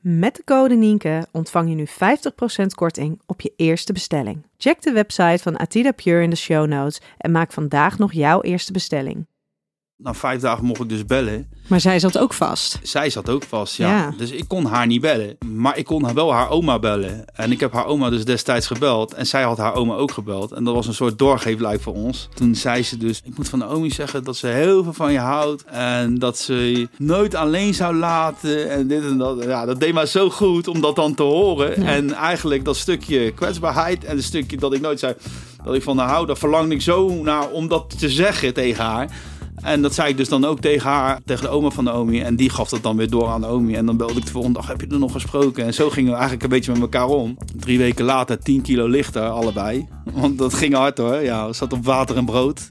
[0.00, 1.86] Met de code Nienke ontvang je nu
[2.62, 4.46] 50% korting op je eerste bestelling.
[4.56, 8.40] Check de website van Atida Pure in de show notes en maak vandaag nog jouw
[8.40, 9.26] eerste bestelling.
[10.02, 11.48] Na vijf dagen mocht ik dus bellen.
[11.66, 12.78] Maar zij zat ook vast.
[12.82, 13.88] Zij zat ook vast, ja.
[13.88, 14.14] Ja.
[14.16, 15.36] Dus ik kon haar niet bellen.
[15.54, 17.24] Maar ik kon wel haar oma bellen.
[17.34, 19.14] En ik heb haar oma dus destijds gebeld.
[19.14, 20.52] En zij had haar oma ook gebeld.
[20.52, 22.28] En dat was een soort doorgeefluik voor ons.
[22.34, 25.18] Toen zei ze dus, ik moet van Naomi zeggen dat ze heel veel van je
[25.18, 25.64] houdt.
[25.64, 28.70] En dat ze je nooit alleen zou laten.
[28.70, 29.44] En dit en dat.
[29.44, 31.82] Ja, dat deed mij zo goed om dat dan te horen.
[31.82, 31.88] Ja.
[31.88, 34.04] En eigenlijk dat stukje kwetsbaarheid.
[34.04, 35.14] En het stukje dat ik nooit zei
[35.64, 36.26] dat ik van haar hou.
[36.26, 39.36] Daar verlangde ik zo naar om dat te zeggen tegen haar.
[39.62, 42.20] En dat zei ik dus dan ook tegen haar, tegen de oma van Naomi.
[42.20, 43.74] En die gaf dat dan weer door aan Naomi.
[43.74, 45.64] En dan belde ik de volgende dag, heb je er nog gesproken?
[45.64, 47.36] En zo gingen we eigenlijk een beetje met elkaar om.
[47.56, 49.88] Drie weken later 10 kilo lichter, allebei.
[50.12, 51.22] Want dat ging hard hoor.
[51.22, 52.68] Ja, we zat op water en brood.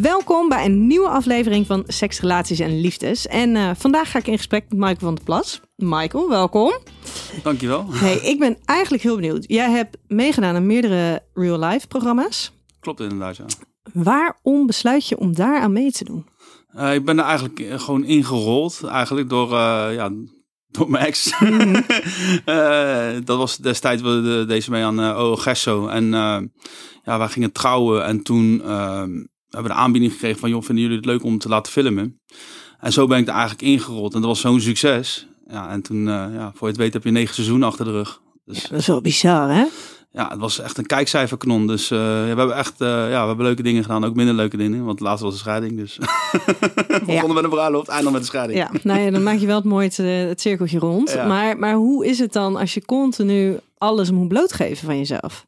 [0.00, 3.26] Welkom bij een nieuwe aflevering van Seks, Relaties en Liefdes.
[3.26, 5.60] En eh, vandaag ga ik in gesprek met Michael van der Plas.
[5.76, 6.72] Michael, welkom.
[7.42, 7.86] Dankjewel.
[7.90, 9.44] Hey, ik ben eigenlijk heel benieuwd.
[9.46, 12.52] Jij hebt meegedaan aan meerdere real-life programma's.
[12.80, 13.44] Klopt inderdaad, ja.
[13.92, 16.26] Waarom besluit je om daar aan mee te doen?
[16.76, 18.82] Eh, ik ben er eigenlijk eh, gewoon ingerold.
[18.84, 20.10] Eigenlijk door, eh, ja,
[20.76, 21.32] door mijn ex.
[23.24, 25.86] Dat was destijds, we de- deze mee aan uh, OO Gesso.
[25.88, 26.06] En
[27.04, 28.04] ja, wij gingen trouwen.
[28.04, 30.50] En toen hebben we de aanbieding gekregen van...
[30.50, 32.20] joh, vinden jullie het leuk om te laten filmen?
[32.80, 34.14] En zo ben ik er eigenlijk ingerold.
[34.14, 35.26] En dat was zo'n succes.
[35.48, 38.20] Ja, en toen, ja, voor je het weet heb je negen seizoenen achter de rug.
[38.44, 39.64] Dus Dat is wel bizar, hè?
[40.16, 41.66] Ja, het was echt een kijkcijferkanon.
[41.66, 44.04] Dus eh, we hebben echt eh, ja, we hebben leuke dingen gedaan.
[44.04, 44.84] Ook minder leuke dingen.
[44.84, 45.76] Want laatst was de scheiding.
[45.76, 48.58] Dus we begonnen met een bruiloft, eindigen met de scheiding.
[48.58, 51.12] Ja, nou ja, dan maak je wel het mooie het, eh, het cirkeltje rond.
[51.12, 51.26] Ja.
[51.26, 55.45] Maar, maar hoe is het dan als je continu alles moet blootgeven van jezelf?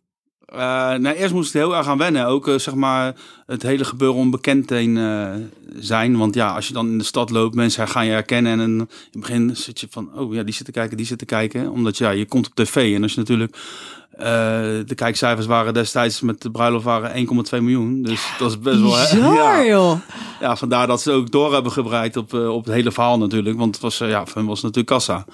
[0.48, 0.58] Eh,
[0.94, 2.26] nou, eerst moest ik er heel erg aan wennen.
[2.26, 3.14] Ook eh, zeg maar
[3.46, 5.30] het hele gebeuren onbekend heen eh,
[5.78, 6.18] zijn.
[6.18, 8.52] Want ja, als je dan in de stad loopt, mensen gaan je herkennen.
[8.52, 11.70] En in het begin zit je van, oh ja, die zitten kijken, die zitten kijken.
[11.70, 12.94] Omdat ja, je komt op tv.
[12.94, 13.56] En als je natuurlijk,
[14.10, 14.24] eh,
[14.86, 18.02] de kijkcijfers waren destijds met de bruiloft waren 1,2 miljoen.
[18.02, 18.90] Dus dat is best wel...
[18.90, 19.64] Bizar, ja.
[19.64, 19.98] joh.
[20.40, 23.58] Ja, vandaar dat ze ook door hebben gebreid op, op het hele verhaal natuurlijk.
[23.58, 25.24] Want het was, ja, voor hen was het natuurlijk kassa.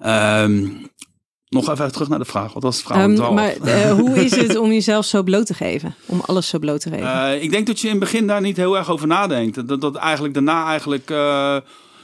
[0.00, 0.68] Ehm,
[1.48, 2.52] nog even terug naar de vraag.
[2.52, 3.14] Wat was de vraag?
[3.14, 3.34] 12?
[3.34, 5.94] maar eh, hoe is het om jezelf zo bloot te geven?
[6.06, 7.12] Om alles zo bloot te geven?
[7.12, 9.68] Eh, ik denk dat je in het begin daar niet heel erg over nadenkt.
[9.68, 11.56] Dat, dat eigenlijk daarna eigenlijk, eh,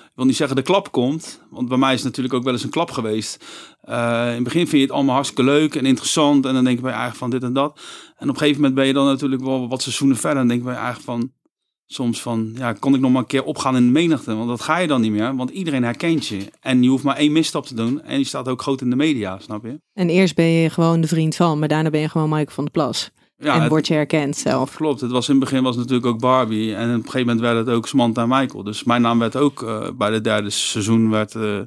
[0.03, 1.41] ik wil niet zeggen de klap komt.
[1.51, 3.45] Want bij mij is het natuurlijk ook wel eens een klap geweest.
[3.87, 6.47] In het begin vind je het allemaal hartstikke leuk en interessant.
[6.47, 7.81] En dan denk je bij je eigenlijk van dit en dat.
[8.17, 10.43] En op een gegeven moment ben je dan natuurlijk wel wat seizoenen verder.
[10.43, 11.31] En denk je bij je eigenlijk van
[11.95, 14.35] soms van, ja, kon ik nog maar een keer opgaan in de menigte?
[14.35, 16.39] Want dat ga je dan niet meer, want iedereen herkent je.
[16.61, 18.97] En je hoeft maar één misstap te doen en je staat ook groot in de
[18.97, 19.81] media, snap je?
[19.95, 22.65] En eerst ben je gewoon de vriend van, maar daarna ben je gewoon Michael van
[22.65, 23.11] der Plas.
[23.37, 24.75] Ja, en het- word je herkend zelf.
[24.75, 26.75] Klopt, het was in het begin was het natuurlijk ook Barbie.
[26.75, 28.63] En op een gegeven moment werd het ook Samantha en Michael.
[28.63, 31.59] Dus mijn naam werd ook eh, bij de derde seizoen werd, eh,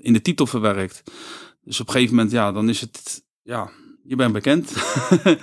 [0.00, 1.02] in de titel verwerkt.
[1.64, 3.70] Dus op een gegeven moment, ja, dan is het, ja,
[4.10, 4.72] je bent bekend.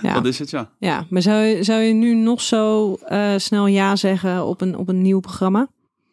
[0.02, 0.14] Ja.
[0.14, 0.70] Dat is het, ja.
[0.80, 4.78] Ja, maar zou je, zou je nu nog zo eh, snel ja zeggen op een,
[4.78, 5.68] op een nieuw programma?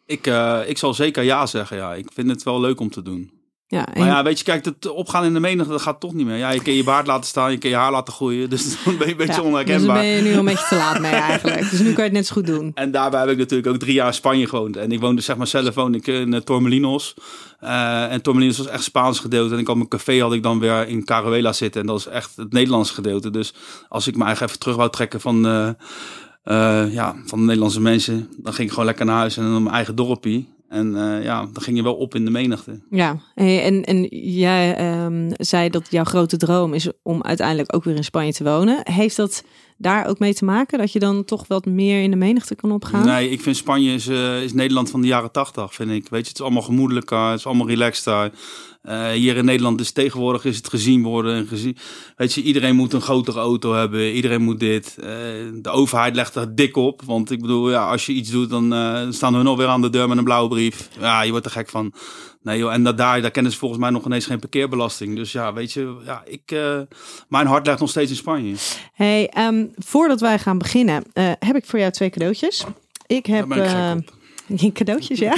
[0.05, 1.93] Ik, eh, ik zal zeker ja zeggen, ja.
[1.93, 3.31] Ik vind het wel leuk om te doen.
[3.67, 6.13] Ja, en- Maar ja, weet je, kijk, het opgaan in de menigte, dat gaat toch
[6.13, 6.37] niet meer.
[6.37, 8.49] Ja, je kan je baard laten staan, je kan je haar laten groeien.
[8.49, 9.95] Dus dan ben je een beetje ja, dus onherkenbaar.
[9.95, 11.69] ben je nu al een beetje te laat mee eigenlijk.
[11.69, 12.71] Dus nu kan je het net zo goed doen.
[12.73, 14.77] En daarbij heb ik natuurlijk ook drie jaar in Spanje gewoond.
[14.77, 17.13] En ik woonde zeg maar zelf woonde ik in uh, Tormelinos.
[17.63, 19.53] Uh, en Tormelinos was echt Spaans gedeelte.
[19.53, 21.81] En ik had mijn café had ik dan weer in Caruela zitten.
[21.81, 23.29] En dat is echt het Nederlands gedeelte.
[23.29, 23.53] Dus
[23.89, 25.69] als ik me eigenlijk even terug wou trekken van, uh,
[26.45, 28.29] uh, ja, van de Nederlandse mensen.
[28.37, 30.45] Dan ging ik gewoon lekker naar huis en dan mijn eigen dorpje.
[30.69, 32.81] En uh, ja, dan ging je wel op in de menigte.
[32.89, 37.95] Ja, en, en jij um, zei dat jouw grote droom is om uiteindelijk ook weer
[37.95, 38.79] in Spanje te wonen.
[38.83, 39.43] Heeft dat
[39.77, 40.77] daar ook mee te maken?
[40.79, 43.05] Dat je dan toch wat meer in de menigte kan opgaan?
[43.05, 46.09] Nee, ik vind Spanje is, eh, is Nederland van de jaren tachtig, vind ik.
[46.09, 48.31] Weet je, het is allemaal gemoedelijker, het is allemaal relaxter.
[48.87, 51.77] Uh, hier in Nederland is tegenwoordig is het gezien worden en gezien.
[52.15, 54.95] Weet je, iedereen moet een grotere auto hebben, iedereen moet dit.
[54.99, 55.05] Uh,
[55.61, 58.73] de overheid legt er dik op, want ik bedoel, ja, als je iets doet, dan
[58.73, 60.89] uh, staan we nog weer aan de deur met een blauwe brief.
[60.99, 61.93] Ja, je wordt er gek van.
[62.41, 65.15] Nee joh, en dat daar, daar kennen ze volgens mij nog ineens geen parkeerbelasting.
[65.15, 66.55] Dus ja, weet je, ja, ik,
[67.27, 68.55] mijn hart ligt nog steeds in Spanje.
[68.93, 71.03] Hey, um, voordat wij gaan beginnen,
[71.39, 72.65] heb ik voor jou twee cadeautjes.
[73.07, 73.47] Ik heb
[74.73, 75.35] Cadeautjes, ja.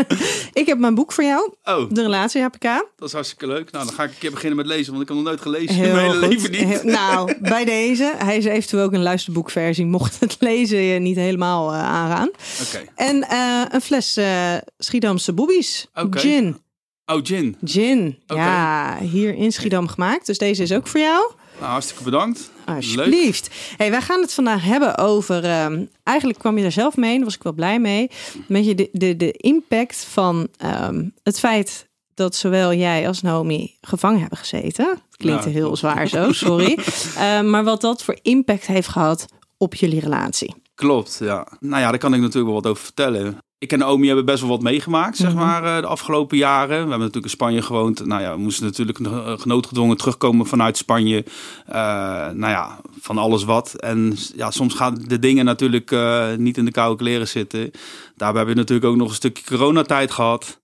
[0.62, 1.52] ik heb mijn boek voor jou.
[1.64, 1.90] Oh.
[1.90, 2.62] De Relatie HPK.
[2.62, 3.70] Dat is hartstikke leuk.
[3.70, 5.74] Nou, dan ga ik een keer beginnen met lezen, want ik heb nog nooit gelezen.
[5.74, 6.82] Heel in mijn hele leven niet.
[6.82, 8.14] nou, bij deze.
[8.16, 12.30] Hij is eventueel ook een luisterboekversie, mocht het lezen je niet helemaal uh, aangaan.
[12.66, 12.84] Oké.
[12.94, 15.86] En uh, een fles uh, Schiedamse boobies.
[15.94, 16.20] Okay.
[16.20, 16.60] Gin.
[17.06, 17.56] Oh, gin.
[17.64, 18.18] Gin.
[18.26, 18.44] Okay.
[18.44, 20.26] Ja, hier in Schiedam gemaakt.
[20.26, 21.32] Dus deze is ook voor jou.
[21.62, 22.50] Nou, hartstikke bedankt.
[22.64, 23.50] Alsjeblieft.
[23.76, 25.64] Hey, wij gaan het vandaag hebben over.
[25.64, 28.10] Um, eigenlijk kwam je er zelf mee, daar was ik wel blij mee.
[28.48, 33.74] Met je de, de, de impact van um, het feit dat zowel jij als Naomi
[33.80, 34.98] gevangen hebben gezeten.
[35.16, 36.78] Klinkt ja, heel zwaar zo, sorry.
[37.16, 39.26] uh, maar wat dat voor impact heeft gehad
[39.56, 40.54] op jullie relatie.
[40.74, 41.46] Klopt, ja.
[41.60, 44.40] Nou ja, daar kan ik natuurlijk wel wat over vertellen ik en Naomi hebben best
[44.40, 45.44] wel wat meegemaakt, zeg mhm.
[45.44, 46.68] maar, eh, de afgelopen jaren.
[46.68, 48.06] We hebben natuurlijk in Spanje gewoond.
[48.06, 48.98] Nou ja, we moesten natuurlijk
[49.40, 51.24] genoodgedwongen terugkomen vanuit Spanje.
[51.68, 53.74] Uh, nou ja, van alles wat.
[53.74, 57.70] En ja, soms gaan de dingen natuurlijk uh, niet in de koude kleren zitten.
[58.16, 60.60] Daarbij hebben we natuurlijk ook nog een stukje coronatijd gehad.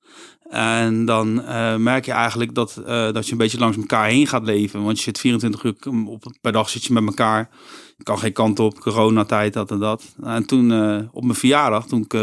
[0.51, 4.45] En dan uh, merk je eigenlijk dat, dat je een beetje langs elkaar heen gaat
[4.45, 4.83] leven.
[4.83, 5.75] Want je zit 24 uur
[6.07, 7.49] op, per dag zit je met elkaar.
[7.97, 10.05] Je kan geen kant op, coronatijd, dat en dat.
[10.23, 10.73] En toen
[11.13, 12.15] op mijn verjaardag, toen ik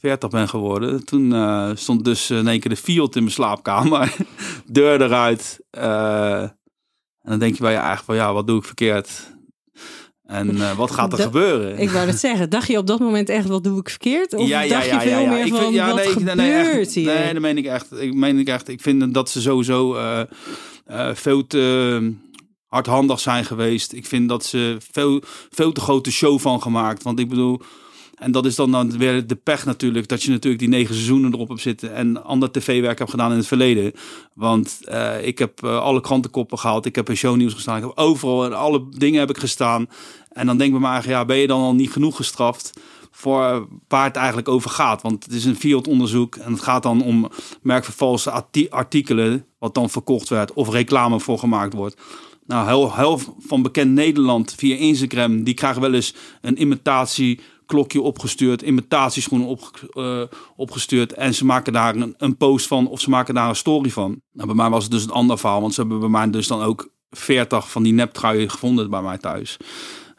[0.00, 1.04] 40 ben geworden.
[1.04, 4.14] Toen uh, stond dus in één keer de Fiat in mijn slaapkamer.
[4.66, 5.60] Deur eruit.
[5.78, 6.54] Uh, en
[7.34, 9.36] dan denk je bij je eigenlijk van ja, wat doe ik verkeerd?
[10.24, 11.78] En uh, wat gaat er gebeuren?
[11.78, 12.50] Ik wou het zeggen.
[12.50, 14.34] Dacht je op dat moment echt, wat doe ik verkeerd?
[14.34, 16.94] Of ja, ja, dacht je veel meer ik van, ja, wat nee, gebeurt nee, echt,
[16.94, 17.04] hier?
[17.04, 18.00] Nee, dat meen ik echt.
[18.00, 18.68] Ik meen ik echt.
[18.68, 19.96] Ik vind dat ze sowieso
[21.14, 22.14] veel te
[22.68, 23.92] hardhandig zijn geweest.
[23.92, 27.02] Ik vind dat ze veel, veel te grote show van gemaakt.
[27.02, 27.60] Want ik bedoel,
[28.18, 31.32] en dat is dan, dan weer de pech natuurlijk, dat je natuurlijk die negen seizoenen
[31.32, 33.92] erop hebt zitten en ander tv-werk hebt gedaan in het verleden.
[34.34, 37.98] Want uh, ik heb uh, alle krantenkoppen gehaald, ik heb in shownieuws gestaan, ik heb
[37.98, 39.88] overal en alle dingen heb ik gestaan.
[40.28, 42.80] En dan denk ik maar ja, ben je dan al niet genoeg gestraft
[43.10, 45.02] voor waar het eigenlijk over gaat?
[45.02, 47.30] Want het is een field onderzoek en het gaat dan om
[47.62, 51.96] merkvervalse artikelen, wat dan verkocht werd of reclame voor gemaakt wordt.
[52.46, 58.00] Nou, heel, heel van bekend Nederland via Instagram, die krijgen wel eens een imitatie klokje
[58.00, 60.22] opgestuurd, imitatieschoenen op, uh,
[60.56, 61.12] opgestuurd.
[61.12, 64.20] En ze maken daar een, een, post van of ze maken daar een story van.
[64.32, 66.46] Nou, bij mij was het dus een ander verhaal, want ze hebben bij mij dus
[66.46, 69.56] dan ook 40 van die neptruien gevonden bij mij thuis.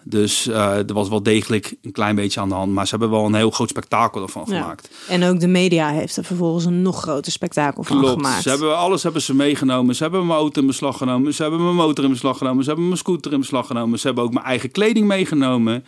[0.04, 2.74] Dus uh, er was wel degelijk een klein beetje aan de hand.
[2.74, 4.90] Maar ze hebben wel een heel groot spektakel ervan gemaakt.
[5.08, 8.14] En ook de media heeft er vervolgens een nog groter spektakel van Klopt.
[8.14, 8.44] gemaakt.
[8.44, 9.96] Ze hebben, alles hebben ze meegenomen.
[9.96, 11.34] Ze hebben mijn auto in beslag genomen.
[11.34, 12.64] Ze hebben mijn motor in beslag genomen.
[12.64, 14.00] Ze hebben mijn scooter in beslag genomen.
[14.00, 15.86] Ze hebben ook mijn eigen kleding meegenomen.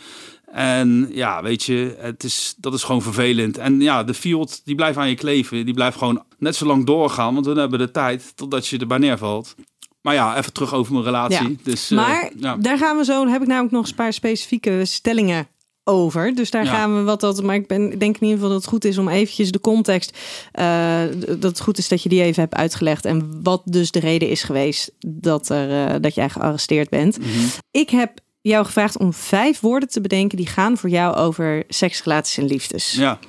[0.52, 3.58] En ja, weet je, het is, dat is gewoon vervelend.
[3.58, 5.66] En ja, de field die blijft aan je kleven.
[5.66, 7.34] Die blijft gewoon net zo lang doorgaan.
[7.34, 9.56] Want we hebben de tijd totdat je erbij neervalt.
[10.02, 11.50] Maar ja, even terug over mijn relatie.
[11.50, 11.56] Ja.
[11.64, 12.56] Dus, uh, maar ja.
[12.56, 13.28] daar gaan we zo.
[13.28, 15.48] heb ik namelijk nog een paar specifieke stellingen
[15.84, 16.36] over.
[16.36, 17.44] Dus daar gaan we wat dat.
[17.44, 20.18] Maar ik ben, denk in ieder geval dat het goed is om eventjes de context.
[20.60, 23.06] Uh, dat het goed is dat je die even hebt uitgelegd.
[23.06, 27.18] En wat dus de reden is geweest dat, er, uh, dat jij gearresteerd bent.
[27.18, 27.50] Mm -hmm.
[27.72, 32.04] Ik heb jou gevraagd om vijf woorden te bedenken die gaan voor jou over seks,
[32.04, 32.92] relaties en liefdes.
[32.92, 33.20] Ja.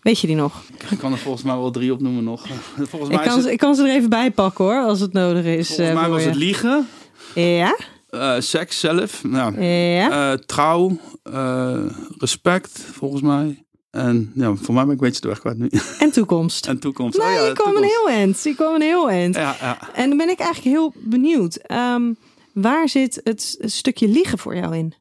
[0.00, 0.62] Weet je die nog?
[0.90, 2.46] Ik kan er volgens mij wel drie opnoemen nog.
[2.76, 5.12] Volgens mij ik, kan, ze, ik kan ze er even bij pakken hoor, als het
[5.12, 5.66] nodig is.
[5.66, 6.88] Volgens mij was het liegen.
[7.34, 7.76] Ja.
[8.10, 9.24] Uh, seks zelf.
[9.24, 10.30] Nou, ja.
[10.30, 10.98] Uh, trouw.
[11.32, 11.84] Uh,
[12.18, 13.66] respect, volgens mij.
[13.90, 15.70] En ja, voor mij ben ik een beetje de weg kwijt nu.
[15.98, 16.66] En toekomst.
[16.66, 17.18] en toekomst.
[17.18, 18.42] Nee, oh, ja, je kwam een heel eind.
[18.42, 19.34] Je kwam een heel eind.
[19.34, 19.78] Ja, ja.
[19.94, 21.58] En dan ben ik eigenlijk heel benieuwd.
[21.70, 22.16] Um,
[22.60, 24.94] Waar zit het stukje liegen voor jou in?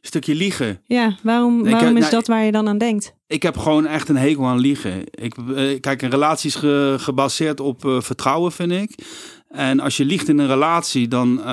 [0.00, 0.80] Stukje liegen.
[0.84, 3.14] Ja, waarom, waarom is nou, dat waar je dan aan denkt?
[3.26, 5.04] Ik heb gewoon echt een hekel aan liegen.
[5.10, 6.56] Ik, eh, kijk, een relatie is
[7.02, 8.94] gebaseerd op uh, vertrouwen, vind ik.
[9.48, 11.44] En als je liegt in een relatie, dan, uh,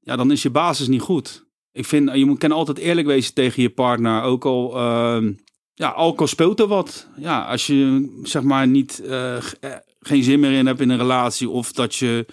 [0.00, 1.44] ja, dan is je basis niet goed.
[1.72, 4.22] Ik vind, je moet, kan altijd eerlijk wezen tegen je partner.
[4.22, 5.32] Ook al, ehm,
[5.74, 7.06] ja, alcohol speelt er wat.
[7.16, 9.36] Ja, als je zeg maar niet eh,
[10.02, 11.48] geen zin meer in hebt in een relatie.
[11.48, 12.26] Of dat je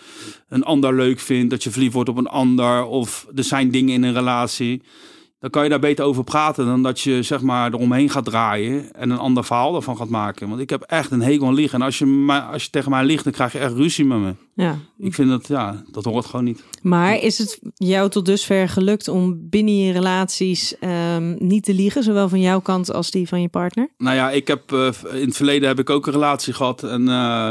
[0.49, 1.49] een ander leuk vindt.
[1.49, 2.83] Dat je verliefd wordt op een ander.
[2.83, 4.81] Of er zijn dingen in een relatie.
[5.39, 8.93] Dan kan je daar beter over praten dan dat je zeg maar eromheen gaat draaien
[8.93, 10.49] en een ander verhaal ervan gaat maken.
[10.49, 11.79] Want ik heb echt een hekel aan liegen.
[11.79, 14.19] En als je, mij, als je tegen mij ligt, dan krijg je echt ruzie met
[14.19, 14.33] me.
[14.53, 14.77] Ja.
[14.97, 16.63] Ik vind dat, ja, dat hoort gewoon niet.
[16.81, 22.03] Maar is het jou tot dusver gelukt om binnen je relaties ehm, niet te liegen,
[22.03, 23.89] zowel van jouw kant als die van je partner?
[23.97, 26.83] Nou ja, ik heb uh, in het verleden heb ik ook een relatie gehad.
[26.83, 27.49] En uh,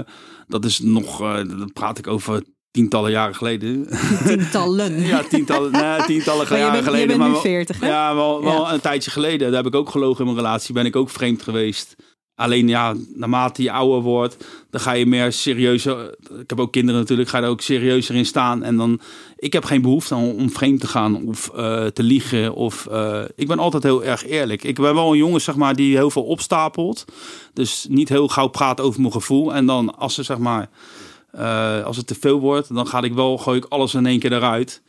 [0.49, 3.89] dat is nog, uh, dan praat ik over tientallen jaren geleden.
[4.25, 5.01] Tientallen.
[5.13, 7.01] ja, tientallen, nee, tientallen maar jaren bent, geleden.
[7.01, 7.87] Je bent maar nu wel, 40, hè?
[7.87, 8.73] Ja, wel, wel Ja.
[8.73, 9.47] een tijdje geleden.
[9.49, 10.75] Daar heb ik ook gelogen in mijn relatie.
[10.75, 11.97] Ben ik ook vreemd geweest.
[12.35, 16.15] Alleen ja, naarmate je ouder wordt, dan ga je meer serieuzer.
[16.41, 18.63] Ik heb ook kinderen natuurlijk, ga je er ook serieuzer in staan.
[18.63, 19.01] En dan,
[19.37, 22.55] ik heb geen behoefte om, om vreemd te gaan of eh, te liegen.
[22.55, 24.65] Of, eh, ik ben altijd heel erg eerlijk.
[24.65, 27.05] Ik ben wel een jongen, zeg maar, die heel veel opstapelt.
[27.53, 29.55] Dus niet heel gauw praat over mijn gevoel.
[29.55, 30.69] En dan als ze, zeg maar,
[31.31, 34.19] eh, als het te veel wordt, dan ga ik wel, gooi ik alles in één
[34.19, 34.83] keer eruit.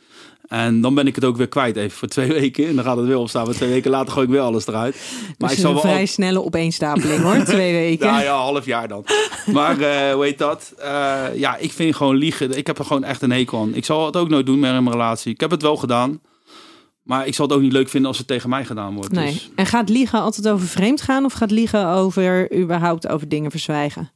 [0.48, 2.66] En dan ben ik het ook weer kwijt, even voor twee weken.
[2.68, 3.44] En dan gaat het weer opstaan.
[3.44, 4.96] Maar twee weken later gooi ik weer alles eruit.
[5.38, 8.06] Maar Dus ik zal een wel vrij snelle opeenstapeling hoor, twee weken.
[8.06, 9.04] ja, ja, half jaar dan.
[9.46, 10.72] Maar eh hoe heet dat?
[10.78, 12.56] Eh, ja, ik vind gewoon liegen.
[12.56, 13.74] Ik heb er gewoon echt een hekel aan.
[13.74, 15.32] Ik zal het ook nooit doen meer in mijn relatie.
[15.32, 16.20] Ik heb het wel gedaan.
[17.02, 19.12] Maar ik zal het ook niet leuk vinden als het tegen mij gedaan wordt.
[19.12, 19.32] Nee.
[19.32, 23.50] Dus, En gaat liegen altijd over vreemd gaan of gaat liegen over überhaupt over dingen
[23.50, 24.10] verzwijgen?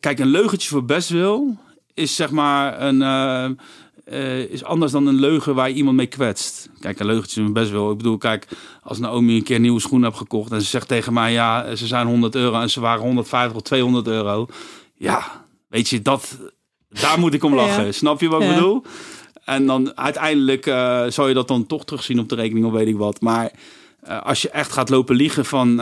[0.00, 1.56] Kijk, een leugentje voor best wil
[1.94, 3.02] is zeg maar een.
[3.02, 3.44] eh,
[4.04, 6.68] eh, is anders dan een leugen waar je iemand mee kwetst.
[6.80, 7.90] Kijk, een leugentje voor best wil.
[7.90, 8.46] Ik bedoel, kijk,
[8.82, 11.86] als Naomi een keer nieuwe schoenen heeft gekocht en ze zegt tegen mij, ja, ze
[11.86, 14.46] zijn 100 euro en ze waren 150 of 200 euro.
[14.94, 16.38] Ja, weet je, dat,
[16.88, 17.84] daar moet ik om lachen.
[17.84, 17.92] Ja.
[17.92, 18.82] Snap je wat ik bedoel?
[19.44, 22.88] En dan uiteindelijk eh zou je dat dan toch terugzien op de rekening of weet
[22.88, 23.20] ik wat.
[23.20, 23.50] Maar
[24.22, 25.80] als je echt gaat lopen liegen van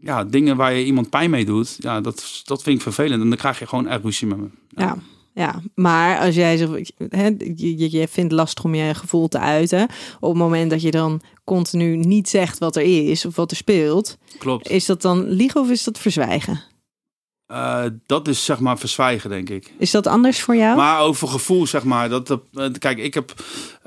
[0.00, 3.22] ja, dingen waar je iemand pijn mee doet, ja, dat, dat vind ik vervelend.
[3.22, 4.48] En dan krijg je gewoon echt ruzie met me.
[4.68, 4.96] Ja.
[5.34, 9.38] Ja, maar als jij zegt, hè, je, je- je vindt lastig om je gevoel te
[9.38, 9.88] uiten.
[10.20, 13.56] Op het moment dat je dan continu niet zegt wat er is of wat er
[13.56, 14.70] speelt, Klopt.
[14.70, 16.62] is dat dan liegen of is dat verzwijgen?
[17.46, 19.72] Eh, dat is zeg maar verzwijgen, denk ik.
[19.78, 20.76] Is dat anders voor jou?
[20.76, 22.08] Maar over gevoel, zeg maar.
[22.08, 23.34] Dat, dat, eh, kijk, ik heb.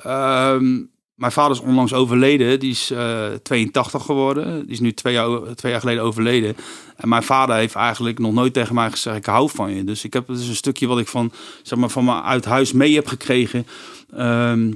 [0.03, 0.79] ehm,
[1.21, 2.59] mijn vader is onlangs overleden.
[2.59, 4.61] Die is eh 82 geworden.
[4.61, 6.55] Die is nu twee jaar, twee jaar geleden overleden.
[6.95, 9.83] En mijn vader heeft eigenlijk nog nooit tegen mij gezegd: Ik hou van je.
[9.83, 12.71] Dus ik heb dus een stukje wat ik van, zeg maar, van me uit huis
[12.71, 13.67] mee heb gekregen.
[14.15, 14.71] ehm,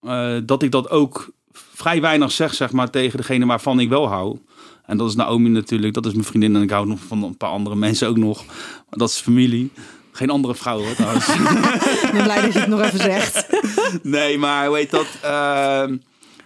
[0.00, 4.08] eh, dat ik dat ook vrij weinig zeg, zeg maar, tegen degene waarvan ik wel
[4.08, 4.38] hou.
[4.86, 6.56] En dat is Naomi natuurlijk, dat is mijn vriendin.
[6.56, 8.44] En ik hou nog van een paar andere mensen ook nog.
[8.90, 9.70] Dat is familie.
[10.12, 11.28] Geen andere vrouw hoor, trouwens.
[12.02, 13.46] Ik ben blij dat je het nog even zegt.
[14.02, 15.06] Nee, maar weet dat.
[15.22, 15.96] ehm,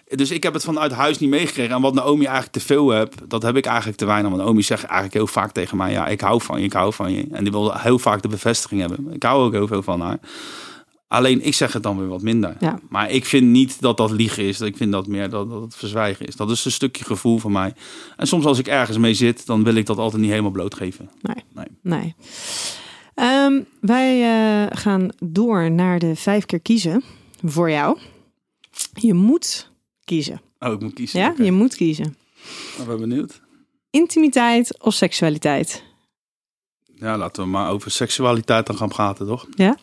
[0.09, 1.75] dus ik heb het vanuit huis niet meegekregen.
[1.75, 4.31] En wat Naomi eigenlijk te veel heb, dat heb ik eigenlijk te weinig.
[4.31, 6.93] Want Naomi zegt eigenlijk heel vaak tegen mij: Ja, ik hou van je, ik hou
[6.93, 7.27] van je.
[7.31, 9.13] En die wil heel vaak de bevestiging hebben.
[9.13, 10.19] Ik hou ook heel veel van haar.
[11.09, 12.57] Alleen ik zeg het dan weer wat minder.
[12.61, 12.79] Ja.
[12.89, 14.61] Maar ik vind niet dat dat liegen is.
[14.61, 16.37] Ik vind dat meer dat, dat het verzwijgen is.
[16.37, 17.75] Dat is een stukje gevoel van mij.
[18.17, 21.11] En soms als ik ergens mee zit, dan wil ik dat altijd niet helemaal blootgeven.
[21.23, 21.45] Nee.
[21.55, 21.67] Nee.
[21.83, 22.15] Nee.
[23.17, 27.03] Ehm, wij eh, gaan door naar de vijf keer kiezen
[27.45, 27.99] voor jou.
[28.93, 29.71] Je moet
[30.05, 30.41] kiezen.
[30.59, 31.21] Oh, ik moet kiezen.
[31.21, 32.17] Ja, je moet kiezen.
[32.79, 33.41] Ik ben benieuwd.
[33.91, 35.83] Intimiteit of seksualiteit?
[36.95, 39.47] Ja, laten we maar over seksualiteit dan gaan praten, toch?
[39.51, 39.77] Ja.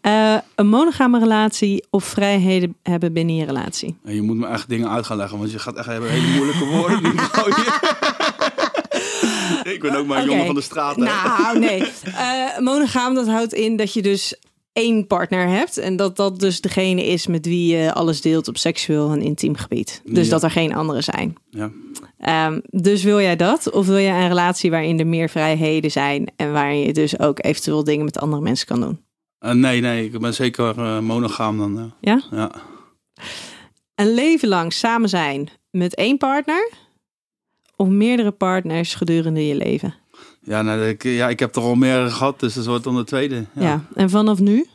[0.00, 3.96] Eh, een monogame relatie of vrijheden hebben binnen je relatie?
[4.04, 6.64] En je moet me echt dingen uit gaan leggen, want je gaat echt hele moeilijke
[6.64, 7.72] woorden nu gooien.
[9.84, 10.96] ik ben ook maar een jongen van de straat.
[10.96, 11.02] hè.
[11.02, 11.82] Nou, nee.
[12.04, 14.34] Eh monogaam, dat houdt in dat je dus
[14.72, 15.76] één partner hebt.
[15.78, 19.56] En dat dat dus degene is met wie je alles deelt op seksueel en intiem
[19.56, 20.02] gebied.
[20.04, 20.30] Dus Ja.
[20.30, 21.34] dat er geen anderen zijn.
[21.50, 21.70] Ja.
[22.18, 23.70] Ehm, dus wil jij dat?
[23.70, 27.44] Of wil jij een relatie waarin er meer vrijheden zijn en waarin je dus ook
[27.44, 29.00] eventueel dingen met andere mensen kan doen?
[29.38, 31.92] Eh, nee, nee, ik ben zeker eh, monogaam dan.
[32.00, 32.22] Ja?
[32.30, 32.50] Ja.
[33.94, 36.70] Een leven lang samen zijn met één partner
[37.80, 39.94] of meerdere partners gedurende je leven?
[40.42, 43.04] Ja, nou, ik, ja, ik heb er al meerdere gehad, dus dat wordt dan de
[43.04, 43.34] tweede.
[43.54, 43.62] Ja.
[43.62, 43.84] Ja.
[43.94, 44.66] En vanaf nu?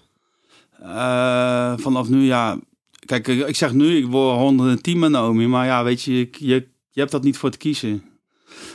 [0.82, 2.58] Eh, vanaf nu, ja.
[3.06, 6.68] Kijk, ik zeg nu, ik word 110 met Naomi, maar ja, weet je, je, je,
[6.90, 8.04] je hebt dat niet voor te kiezen.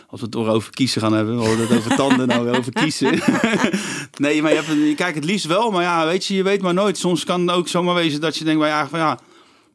[0.09, 3.19] Als we het over kiezen gaan hebben, we hadden het over tanden, nou over kiezen.
[4.17, 6.63] nee, maar je, hebt, het- kijk, het liefst wel, maar ja, weet je, je weet
[6.63, 6.99] maar nooit.
[6.99, 9.19] Soms kan het ook zomaar wezen dat je denkt, bij eigenlijk van ja,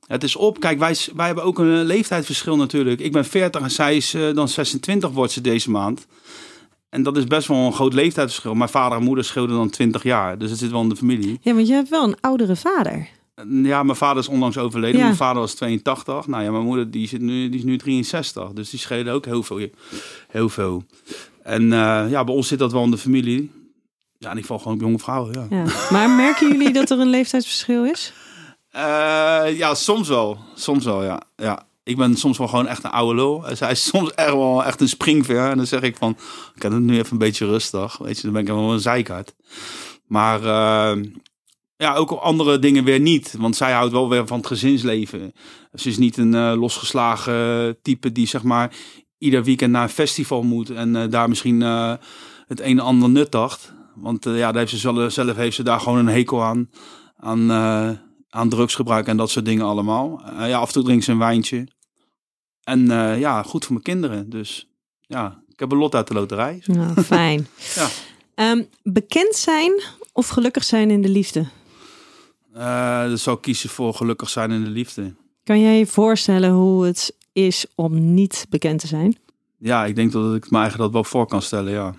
[0.07, 0.59] het is op.
[0.59, 2.99] Kijk, wij, wij hebben ook een leeftijdsverschil natuurlijk.
[2.99, 6.07] Ik ben 40 en zij is eh, dan 26 wordt ze deze maand.
[6.89, 8.53] En dat is best wel een groot leeftijdsverschil.
[8.53, 11.39] Mijn vader en moeder scheelden dan 20 jaar, dus het zit wel in de familie.
[11.41, 13.07] Ja, want je hebt wel een oudere vader.
[13.49, 14.97] Ja, mijn vader is onlangs overleden.
[14.97, 15.05] Ja.
[15.05, 16.27] Mijn vader was 82.
[16.27, 18.51] Nou ja, mijn moeder die, zit nu, die is nu 63.
[18.53, 19.69] Dus die schelen ook heel veel.
[20.27, 20.83] Heel veel.
[21.43, 23.51] En eh, ja, bij ons zit dat wel in de familie.
[24.17, 25.57] Ja, in ieder geval gewoon jonge vrouwen, ja.
[25.57, 25.65] Ja.
[25.91, 28.13] Maar merken jullie dat er een leeftijdsverschil is?
[28.75, 30.37] Eh, ja, soms wel.
[30.55, 31.21] Soms wel, ja.
[31.35, 31.67] ja.
[31.83, 33.43] Ik ben soms wel gewoon echt een oude lul.
[33.53, 35.49] Zij is soms echt wel echt een springver.
[35.49, 36.17] En dan zeg ik van,
[36.55, 37.97] ik heb het nu even een beetje rustig.
[37.97, 39.35] Weet je, dan ben ik wel een zeikert.
[40.07, 41.03] Maar eh,
[41.77, 43.35] ja, ook andere dingen weer niet.
[43.37, 45.33] Want zij houdt wel weer van het gezinsleven.
[45.73, 48.75] Ze is niet een eh, losgeslagen type die zeg maar
[49.17, 50.69] ieder weekend naar een festival moet.
[50.69, 51.61] En eh, daar misschien
[52.47, 53.73] het een en ander nuttigt.
[53.95, 56.69] Want ja, daar heeft ze zelf, heeft ze daar gewoon een hekel aan.
[57.17, 57.49] Aan,
[58.35, 60.21] aan drugsgebruik en dat soort dingen allemaal.
[60.23, 61.67] Eh, ja, af en toe drinkt ze een wijntje.
[62.63, 64.29] En eh, ja, goed voor mijn kinderen.
[64.29, 64.67] Dus
[65.01, 66.61] ja, ik heb een lot uit de loterij.
[66.65, 67.47] Nou, fijn.
[67.75, 67.87] Ja.
[68.35, 69.81] Ehm, bekend zijn
[70.13, 71.45] of gelukkig zijn in de liefde?
[73.07, 75.13] Dus zou ik kiezen voor gelukkig zijn in de liefde.
[75.43, 79.17] Kan jij je voorstellen hoe het is om niet bekend te zijn?
[79.57, 81.95] Ja, ik denk dat ik me eigen dat wel voor kan stellen, ja.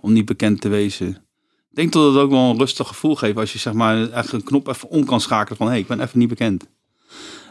[0.00, 1.24] Om niet bekend te wezen.
[1.72, 4.32] Ik denk dat het ook wel een rustig gevoel geeft als je zeg maar echt
[4.32, 6.66] een knop even om kan schakelen van hé, hey, ik ben even niet bekend.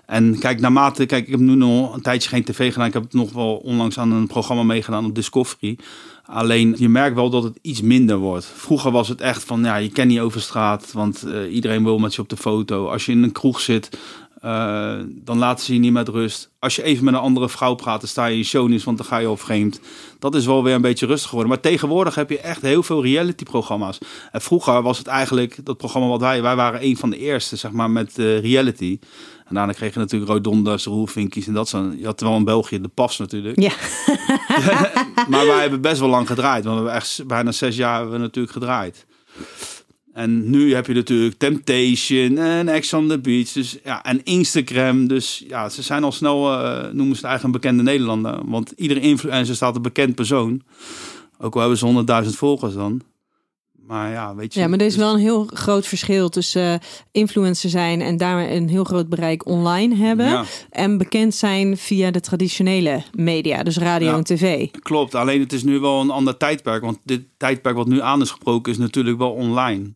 [0.06, 2.88] En kijk, naarmate, kijk, ik heb nu nog een tijdje geen tv gedaan.
[2.88, 5.78] Ik heb nog wel onlangs aan een programma meegedaan op Discovery.
[6.26, 8.46] Alleen je merkt wel dat het iets minder wordt.
[8.46, 11.98] Vroeger was het echt van, ja, je kent niet over straat, want eh, iedereen wil
[11.98, 12.88] met je op de foto.
[12.88, 13.98] Als je in een kroeg zit,
[14.42, 16.50] eh, dan laten ze je niet met rust.
[16.60, 19.06] Als je even met een andere vrouw praat, dan sta je in shownieuws, want dan
[19.06, 19.80] ga je al vreemd.
[20.20, 21.54] Dat is wel weer een beetje rustig geworden.
[21.54, 23.98] Maar tegenwoordig heb je echt heel veel reality-programma's.
[24.32, 26.42] En vroeger was het eigenlijk dat programma wat wij...
[26.42, 29.00] Wij waren een van de eerste, zeg maar, met eh, reality.
[29.46, 32.00] En daarna kreeg je natuurlijk Rodonders, Roelvinkies en dat soort.
[32.00, 33.60] Je had wel in België de pas natuurlijk.
[33.60, 33.74] Ja.
[35.30, 36.64] maar wij hebben best wel lang gedraaid.
[36.64, 39.06] Want we hebben echt bijna zes jaar hebben we natuurlijk gedraaid.
[40.14, 43.52] En nu heb je natuurlijk Temptation en Ex on the Beach.
[43.52, 45.08] Dus, ja, en Instagram.
[45.08, 48.40] Dus ja, ze zijn al snel, eh, noemen ze het eigenlijk een bekende Nederlander.
[48.46, 50.62] Want iedere influencer staat een bekend persoon.
[51.40, 53.02] Ook al hebben ze honderdduizend volgers dan.
[53.88, 54.60] Maar ja, weet je.
[54.60, 56.80] Ja, maar er is dus- wel een heel groot verschil tussen eh,
[57.12, 60.26] influencer zijn en daarmee een heel groot bereik online hebben.
[60.26, 60.44] Ja.
[60.70, 64.16] En bekend zijn via de traditionele media, dus radio Ja.
[64.18, 64.68] en tv.
[64.72, 66.84] Klopt, alleen het is nu wel een ander tijdperk.
[66.84, 69.94] Want dit tijdperk wat nu aan is gebroken is natuurlijk wel online.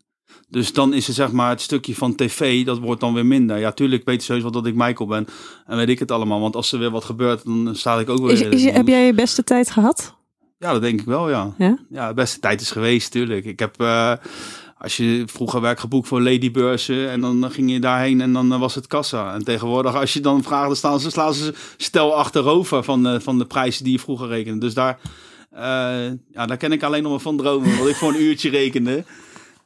[0.49, 3.57] Dus dan is het zeg maar het stukje van tv, dat wordt dan weer minder.
[3.57, 5.27] Ja, tuurlijk weet je sowieso wel dat ik Michael ben.
[5.65, 6.39] En weet ik het allemaal.
[6.39, 9.05] Want als er weer wat gebeurt, dan sta ik ook weer Is, is, heb jij
[9.05, 10.15] je beste tijd gehad?
[10.57, 11.53] Ja, dat denk ik wel, ja.
[11.57, 11.77] Ja?
[11.89, 13.45] Ja, de beste tijd is geweest, tuurlijk.
[13.45, 14.13] Ik heb, eh,
[14.77, 18.59] als je vroeger werk geboekt voor ladybeurzen en dan ging je daarheen en dan eh,
[18.59, 19.33] was het kassa.
[19.33, 23.22] En tegenwoordig, als je dan vraagt, dan staan ze, slaan ze stel achterover van de,
[23.22, 24.59] van de prijzen die je vroeger rekende.
[24.59, 25.00] Dus daar,
[25.50, 25.61] eh,
[26.31, 29.03] ja, daar ken ik alleen nog maar van dromen, wat ik voor een uurtje rekende.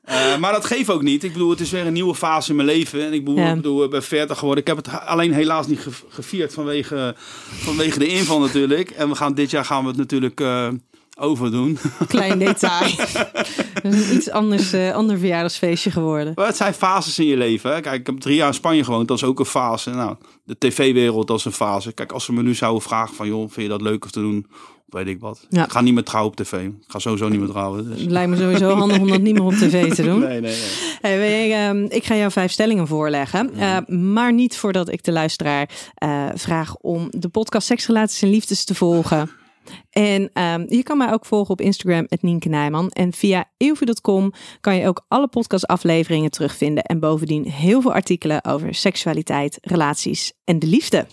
[0.10, 1.24] Eh, maar dat geeft ook niet.
[1.24, 3.06] Ik bedoel, het is weer een nieuwe fase in mijn leven.
[3.06, 3.50] En ik bedoel, Ja.
[3.50, 4.62] ik bedoel ik ben 40 geworden.
[4.64, 7.14] Ik heb het alleen helaas niet ge- gevierd vanwege,
[7.60, 8.90] vanwege de inval natuurlijk.
[8.92, 10.68] En we gaan, dit jaar gaan we het natuurlijk eh,
[11.20, 11.78] overdoen.
[12.08, 12.92] Klein detail.
[13.84, 16.32] Een iets anders, eh, ander verjaardagsfeestje geworden.
[16.36, 17.74] Maar het zijn fases in je leven.
[17.74, 17.82] Hè?
[17.82, 19.08] Kijk, ik heb drie jaar in Spanje gewoond.
[19.08, 19.90] Dat is ook een fase.
[19.90, 21.92] Nou, de tv-wereld, dat is een fase.
[21.92, 23.28] Kijk, als ze me nu zouden vragen van...
[23.28, 24.48] joh, vind je dat leuk om te doen?
[24.90, 25.46] Weet ik wat.
[25.50, 25.66] Ja.
[25.66, 26.54] Ik ga niet meer trouwen op tv.
[26.54, 27.90] Ik ga sowieso niet meer trouwen.
[27.90, 28.02] Dus.
[28.02, 30.20] Het lijkt me sowieso handig om dat niet meer op tv te doen.
[30.20, 30.98] Nee, nee, nee.
[31.02, 33.54] Hey, wij, ehm, ik ga jou vijf stellingen voorleggen.
[33.54, 38.66] Eh, maar niet voordat ik de luisteraar eh, vraag om de podcast Seksrelaties en Liefdes
[38.66, 39.30] te volgen.
[39.90, 42.90] En ehm, je kan mij ook volgen op Instagram, het Nienke Nijman.
[42.90, 46.84] En via eeuwvie.com kan je ook alle podcastafleveringen terugvinden.
[46.84, 51.06] En bovendien heel veel artikelen over seksualiteit, relaties en de liefde.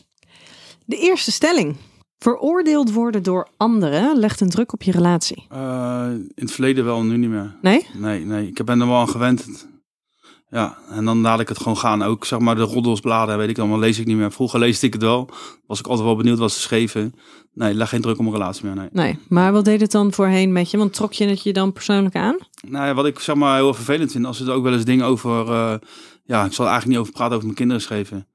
[0.85, 1.77] De eerste stelling.
[2.19, 5.47] Veroordeeld worden door anderen legt een druk op je relatie.
[5.49, 7.57] Eh, in het verleden wel, nu niet meer.
[7.63, 7.87] Nee?
[7.93, 8.47] Nee, nee.
[8.47, 9.67] Ik ben er wel aan gewend.
[10.49, 12.03] Ja, en dan laat ik het gewoon gaan.
[12.03, 14.33] Ook zeg maar de roddelsbladen, weet ik allemaal, lees ik niet meer.
[14.33, 15.29] Vroeger leesde ik het wel.
[15.67, 17.15] Was ik altijd wel benieuwd wat ze schreven.
[17.53, 18.89] Nee, leg geen druk op een relatie meer, nee.
[18.93, 19.19] Nee.
[19.29, 20.77] Maar wat deed het dan voorheen met je?
[20.77, 22.37] Want trok je het je dan persoonlijk aan?
[22.69, 25.07] Nou ja, wat ik zeg maar heel vervelend vind, als er ook wel eens dingen
[25.07, 25.75] over, eh,
[26.25, 28.27] ja, ik zal er eigenlijk niet over praten, over mijn kinderen schreven.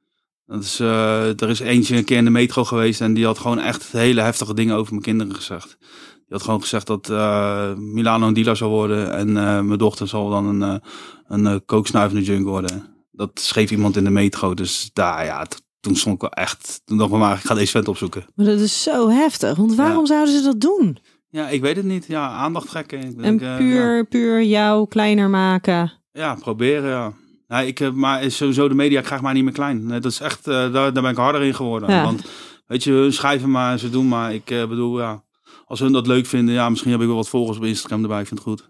[0.52, 3.40] Dat is, eh, er is eentje een keer in de metro geweest en die had
[3.40, 5.78] gewoon echt hele heftige dingen over mijn kinderen gezegd.
[5.80, 10.08] Die had gewoon gezegd dat eh, Milano een dealer zou worden en eh, mijn dochter
[10.08, 10.82] zal dan een,
[11.28, 12.86] een kooksnuivende junk worden.
[13.12, 15.46] Dat schreef iemand in de metro, dus daar, ja,
[15.80, 18.26] toen stond ik wel echt, toen dacht ik maar, ik ga deze vent opzoeken.
[18.36, 19.56] Maar dat is zo heftig.
[19.58, 20.98] Want waarom zouden ze dat doen?
[21.30, 22.06] Ja, ik weet het niet.
[22.08, 23.00] Ja, aandacht trekken.
[23.00, 24.04] Ik En denk, puur, ja.
[24.04, 25.92] puur jou kleiner maken.
[26.12, 27.14] Ja, proberen, ja.
[27.52, 29.86] Nee, ik, heb- maar is sowieso de media krijgt mij niet meer klein.
[29.86, 31.90] Nee, dat is echt, eh, daar, daar ben ik harder in geworden.
[31.90, 32.04] Ja.
[32.04, 32.22] Want
[32.68, 34.34] weet je, hun schrijven maar, ze doen maar.
[34.34, 35.24] Ik eh, bedoel, ja,
[35.66, 38.22] als hun dat leuk vinden, ja, misschien heb ik wel wat volgers op Instagram erbij.
[38.22, 38.70] Ik vind het goed.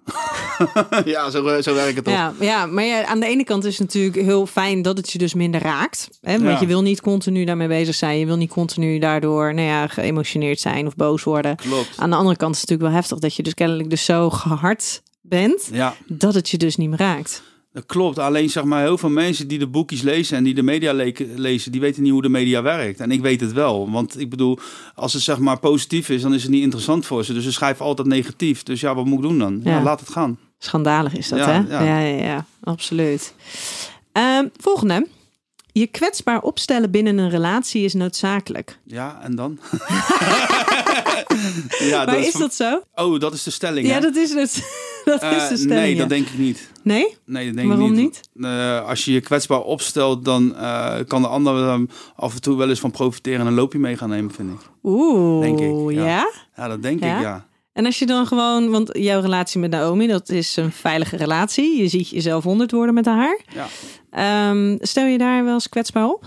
[1.14, 2.14] ja, zo, eh, zo werkt het toch.
[2.14, 5.12] Ja, ja, maar ja, aan de ene kant is het natuurlijk heel fijn dat het
[5.12, 6.10] je dus minder raakt.
[6.22, 6.32] Hè?
[6.32, 6.60] Want Ja.
[6.60, 8.20] je wil niet continu daarmee bezig zijn.
[8.20, 11.56] Je wil niet continu daardoor nou ja, geëmotioneerd zijn of boos worden.
[11.56, 11.94] Klopt.
[11.98, 14.30] Aan de andere kant is het natuurlijk wel heftig dat je dus kennelijk dus zo
[14.30, 17.44] gehard bent Ja, dat het je dus niet meer raakt.
[17.74, 18.20] Dat klopt.
[18.20, 21.12] Alleen zeg maar, heel veel mensen die de boekjes lezen en die de media le-
[21.36, 23.00] lezen, die weten niet hoe de media werkt.
[23.00, 23.92] En ik weet het wel.
[23.92, 24.60] Want ik bedoel,
[24.96, 27.34] als het zeg maar positief is, dan is het niet interessant voor ze.
[27.34, 28.64] Dus ze schrijven altijd negatief.
[28.64, 29.62] Dus ja, wat moet ik doen dan?
[29.64, 29.84] Ja, Ja.
[29.84, 30.38] laat het gaan.
[30.58, 31.74] Schandalig is dat, Ja, hè?
[31.86, 32.00] ja.
[32.00, 33.34] Ja, ja, absoluut.
[34.12, 35.08] Ehm, volgende.
[35.74, 38.80] Je kwetsbaar opstellen binnen een relatie is noodzakelijk.
[38.84, 39.60] Ja, en dan?
[41.80, 42.82] ja, maar is, van- dat zo?
[42.96, 43.88] Oh, dat is de stelling.
[43.88, 44.00] Ja, hè?
[44.00, 44.64] dat is het.
[45.06, 45.80] dat Eh, is de stelling.
[45.80, 46.00] nee, ja.
[46.00, 46.70] dat denk ik niet.
[46.84, 47.18] Nee?
[47.26, 48.22] Nee, dat denk Waarom ik niet?
[48.42, 52.58] Eh, als je je kwetsbaar opstelt, dan eh, kan de ander er af en toe
[52.58, 54.60] wel eens van profiteren en een loopje mee gaan nemen, vind ik.
[54.84, 56.06] Oeh, Denk ik, ja.
[56.06, 56.32] ja.
[56.56, 57.16] Ja, dat denk Ja?
[57.16, 57.46] ik, ja.
[57.74, 61.82] En als je dan gewoon, want jouw relatie met Naomi, dat is een veilige relatie.
[61.82, 63.40] Je ziet jezelf honderd worden met haar.
[63.54, 63.68] ja.
[64.12, 66.26] Ehm, stel je daar wel eens kwetsbaar op?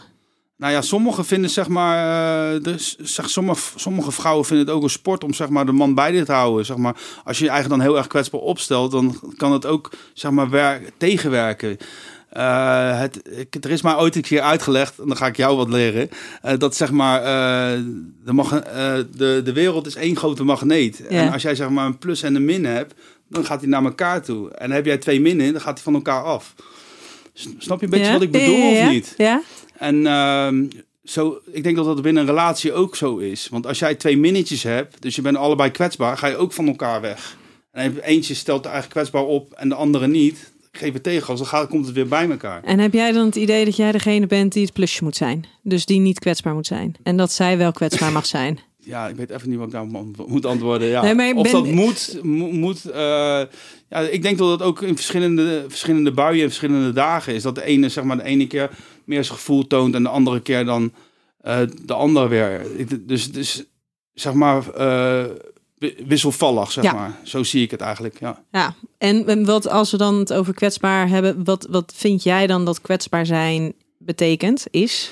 [0.57, 4.83] Nou ja, sommigen vinden zeg maar, eh, dus, zeg, sommige, sommige vrouwen vinden het ook
[4.83, 6.66] een sport om zeg maar de man bij dit te houden.
[6.66, 9.90] Zeg maar, als je je eigen dan heel erg kwetsbaar opstelt, dan kan het ook
[10.12, 11.76] zeg maar werk, tegenwerken.
[12.35, 15.57] Eh, het, ik, er is mij ooit een keer uitgelegd, en dan ga ik jou
[15.57, 16.11] wat leren,
[16.42, 17.81] eh, dat zeg maar eh,
[18.25, 21.03] de, de, de wereld is één grote magneet.
[21.09, 21.09] Ja.
[21.09, 22.94] En als jij zeg maar een plus en een min hebt,
[23.29, 24.51] dan gaat hij naar elkaar toe.
[24.51, 26.55] En heb jij twee minnen, dan gaat hij van elkaar af.
[27.59, 28.12] Snap je een beetje Ja?
[28.12, 29.14] wat ik bedoel ja, of niet?
[29.16, 29.42] Ja?
[29.79, 30.66] En ehm,
[31.05, 33.49] zo, ik denk dat dat binnen een relatie ook zo is.
[33.49, 36.66] Want als jij twee minnetjes hebt, dus je bent allebei kwetsbaar, ga je ook van
[36.66, 37.37] elkaar weg.
[37.73, 40.53] En eentje stelt er eigenlijk kwetsbaar op en de andere niet.
[40.76, 42.62] Geef het tegengas, dan gaat, komt het weer bij elkaar.
[42.62, 45.44] En heb jij dan het idee dat jij degene bent die het plusje moet zijn?
[45.62, 46.94] Dus die niet kwetsbaar moet zijn.
[47.02, 48.58] En dat zij wel kwetsbaar mag zijn.
[48.87, 49.87] Ja, ik weet even niet wat ik daar
[50.26, 50.88] moet- antwoorden.
[50.88, 51.02] Ja.
[51.02, 53.00] Nee, maar of ben- dat moet, mo- moet eh,
[53.88, 57.42] ja, ik denk dat dat ook in verschillende, verschillende buien en verschillende dagen is.
[57.42, 58.70] Dat de ene, zeg maar, de ene keer
[59.04, 60.92] meer zijn gevoel toont en de andere keer dan
[61.40, 62.66] eh, de andere weer.
[63.00, 63.64] Dus, dus
[64.14, 65.24] zeg maar, eh,
[66.07, 66.92] wisselvallig, zeg Ja.
[66.92, 67.12] maar.
[67.23, 68.42] Zo zie ik het eigenlijk, ja.
[68.53, 72.64] Ja, en wat als we dan het over kwetsbaar hebben, wat, wat vind jij dan
[72.64, 75.11] dat kwetsbaar zijn betekent, is?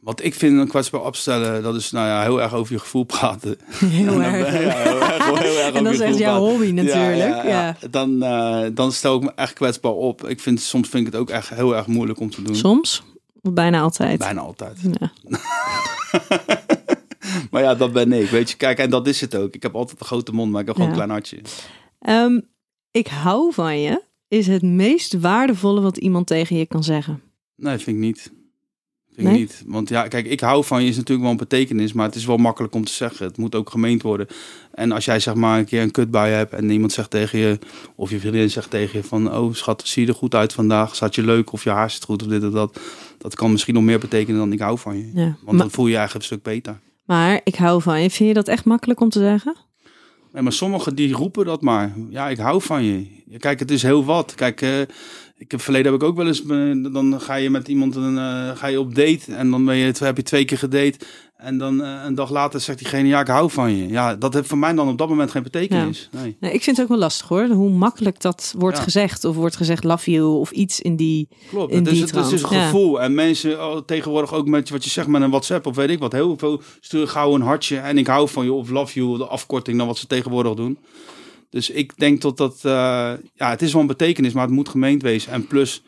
[0.00, 3.04] Wat ik vind een kwetsbaar opstellen, dat is nou ja, heel erg over je gevoel
[3.04, 3.56] praten.
[3.84, 4.52] Heel erg.
[4.52, 7.16] Ja, heel erg, heel erg En dat is echt jouw hobby natuurlijk.
[7.16, 7.48] Ja, ja, Ja,
[7.80, 7.88] ja.
[7.90, 10.28] Dan, eh, dan stel ik me echt kwetsbaar op.
[10.28, 12.56] Ik vind, soms vind ik het ook echt heel erg moeilijk om te doen.
[12.56, 13.02] Soms,
[13.42, 14.18] bijna altijd.
[14.18, 14.78] Bijna altijd.
[17.50, 18.28] Maar ja, dat ben ik.
[18.30, 19.54] Weet je, kijk, en dat is het ook.
[19.54, 20.96] Ik heb altijd een grote mond, maar ik heb gewoon Ja.
[21.00, 21.40] een klein hartje.
[22.00, 22.40] Ehm,
[22.90, 27.22] ik hou van je is het meest waardevolle wat iemand tegen je kan zeggen.
[27.56, 28.20] Nee, vind ik niet.
[29.12, 29.38] Vind ik Nee?
[29.42, 29.62] niet.
[29.66, 32.24] Want ja, kijk, ik hou van je is natuurlijk wel een betekenis, maar het is
[32.26, 33.26] wel makkelijk om te zeggen.
[33.26, 34.26] Het moet ook gemeend worden.
[34.72, 37.10] En als jij zeg maar een keer een kut bij je hebt en iemand zegt
[37.10, 37.58] tegen je,
[37.94, 40.94] of je vriendin zegt tegen je van, oh schat, zie je er goed uit vandaag?
[40.94, 42.80] Staat je leuk of je haar zit goed of dit of dat?
[43.18, 45.10] Dat kan misschien nog meer betekenen dan ik hou van je.
[45.14, 45.22] Ja.
[45.24, 46.80] Want Maar, dan voel je je eigenlijk een stuk beter.
[47.06, 48.10] Maar ik hou van je.
[48.10, 49.56] Vind je dat echt makkelijk om te zeggen?
[50.32, 51.92] Nee, maar sommigen die roepen dat maar.
[52.10, 53.24] Ja, ik hou van je.
[53.38, 54.34] Kijk, het is heel wat.
[54.34, 54.80] Kijk, eh,
[55.38, 56.42] ik heb verleden heb ik ook wel eens.
[56.92, 59.92] Dan ga je met iemand een, eh, ga je op date en dan ben je,
[59.98, 60.98] heb je twee keer gedate.
[61.36, 63.88] En dan eh, een dag later zegt diegene, ja, ik hou van je.
[63.88, 66.08] Ja, dat heeft voor mij dan op dat moment geen betekenis.
[66.12, 66.36] Nee.
[66.40, 67.46] Nee, ik vind het ook wel lastig hoor.
[67.46, 68.82] Hoe makkelijk dat wordt Ja.
[68.82, 69.24] gezegd.
[69.24, 71.28] Of wordt gezegd love you of iets in die...
[71.48, 72.64] Klopt, In het is, die het is een ja.
[72.64, 73.00] gevoel.
[73.00, 75.98] En mensen oh, tegenwoordig ook met wat je zegt met een WhatsApp of weet ik
[75.98, 76.12] wat.
[76.12, 79.26] Heel veel sturen gauw een hartje en ik hou van je of love you, de
[79.26, 80.78] afkorting dan wat ze tegenwoordig doen.
[81.50, 84.68] Dus ik denk dat dat, eh, ja, het is wel een betekenis, maar het moet
[84.68, 85.32] gemeend wezen.
[85.32, 85.82] En plus,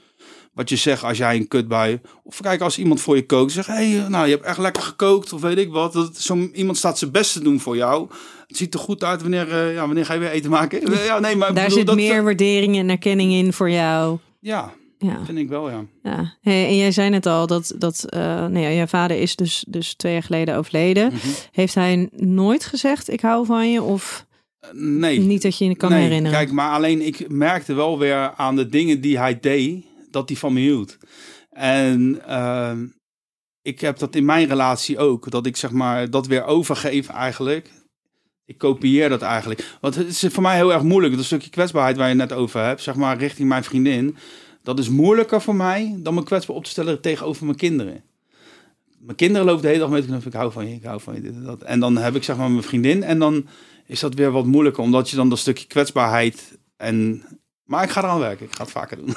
[0.53, 3.53] wat je zegt als jij een kut bij, of kijk als iemand voor je kookt,
[3.53, 5.93] zeg, hé, hey, nou, je hebt echt lekker gekookt of weet ik wat.
[5.93, 8.09] Dat, zo, iemand staat zijn best te doen voor jou.
[8.47, 10.93] Het ziet er goed uit wanneer, eh, ja, wanneer ga je weer eten maken?
[11.05, 14.19] Ja, nee, maar Daar bedoel, zit dat, meer waardering en erkenning in voor jou.
[14.41, 15.25] Ja, Ja.
[15.25, 15.85] vind ik wel, ja.
[16.03, 19.37] Ja, Hey, en jij zei net al dat, dat uh, nee, ja, jouw vader is
[19.37, 21.07] dus, dus twee jaar geleden overleden.
[21.07, 21.27] Mhm.
[21.53, 24.28] Heeft hij nooit gezegd ik hou van je of Eh,
[24.73, 25.19] Nee.
[25.19, 26.39] niet dat je je kan nee, herinneren?
[26.39, 30.39] Kijk, maar alleen ik merkte wel weer aan de dingen die hij deed, dat hij
[30.39, 30.97] van me hield.
[31.51, 32.87] En ehm,
[33.63, 37.71] ik heb dat in mijn relatie ook, dat ik zeg maar dat weer overgeef eigenlijk.
[38.45, 39.77] Ik kopieer dat eigenlijk.
[39.81, 41.17] Want het is voor mij heel erg moeilijk.
[41.17, 44.17] Dat stukje kwetsbaarheid waar je net over hebt, zeg maar richting mijn vriendin.
[44.63, 48.03] Dat is moeilijker voor mij dan me kwetsbaar op te stellen tegenover mijn kinderen.
[48.99, 51.15] Mijn kinderen lopen de hele dag met me, ik hou van je, ik hou van
[51.15, 51.63] je, dit en dat.
[51.63, 53.47] En dan heb ik zeg maar mijn vriendin en dan
[53.89, 57.23] is dat weer wat moeilijker, omdat je dan dat stukje kwetsbaarheid en...
[57.65, 59.15] Maar ik ga eraan werken, ik ga het vaker doen.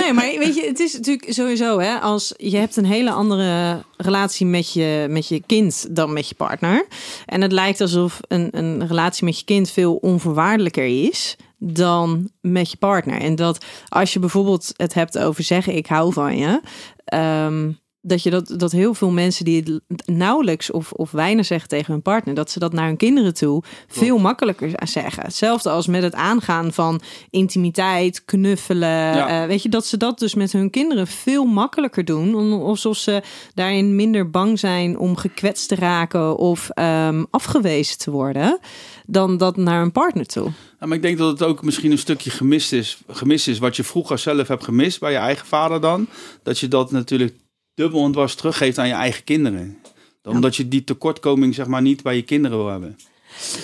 [0.00, 3.82] Nee, maar weet je, het is natuurlijk sowieso, hè, als je hebt een hele andere
[3.96, 6.86] relatie met je, met je kind dan met je partner.
[7.26, 12.70] En het lijkt alsof een, een relatie met je kind veel onvoorwaardelijker is dan met
[12.70, 13.20] je partner.
[13.20, 16.60] En dat als je bijvoorbeeld het hebt over zeggen ik hou van je,
[17.04, 17.70] ehm,
[18.06, 21.92] dat, je dat, dat heel veel mensen die het nauwelijks of, of weinig zeggen tegen
[21.92, 25.22] hun partner, dat ze dat naar hun kinderen toe veel makkelijker zeggen.
[25.22, 28.88] Hetzelfde als met het aangaan van intimiteit, knuffelen.
[28.88, 29.42] Ja.
[29.42, 32.52] eh, weet je, dat ze dat dus met hun kinderen veel makkelijker doen.
[32.52, 33.22] Alsof ze
[33.54, 38.58] daarin minder bang zijn om gekwetst te raken of ehm, afgewezen te worden.
[39.06, 40.50] Dan dat naar hun partner toe.
[40.78, 43.58] Maar ik denk dat het ook misschien een stukje gemist is, gemist is.
[43.58, 46.08] Wat je vroeger zelf hebt gemist bij je eigen vader dan.
[46.42, 47.34] Dat je dat natuurlijk
[47.76, 49.78] dubbel en dwars teruggeeft aan je eigen kinderen.
[50.22, 52.98] Omdat je die tekortkoming zeg maar niet bij je kinderen wil hebben.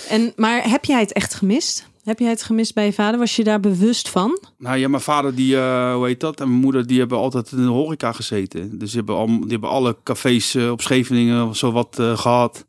[0.09, 1.87] En, maar heb jij het echt gemist?
[2.05, 3.18] Heb jij het gemist bij je vader?
[3.18, 4.38] Was je daar bewust van?
[4.59, 6.40] Nou ja, mijn vader die, eh, hoe heet dat?
[6.40, 8.79] En mijn moeder die hebben altijd in de horeca gezeten.
[8.79, 12.18] Dus die hebben, al, die hebben alle cafés eh, op Scheveningen of zo wat eh,
[12.18, 12.64] gehad.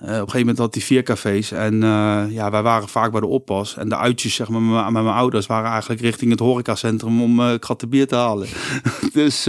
[0.00, 1.52] Eh, op een gegeven moment had hij vier cafés.
[1.52, 3.76] En eh, ja, wij waren vaak bij de oppas.
[3.76, 7.58] En de uitjes zeg maar, met, mijn- ouders waren eigenlijk richting het horecacentrum om eh
[7.58, 8.48] kratten bier te halen.
[9.12, 9.44] dus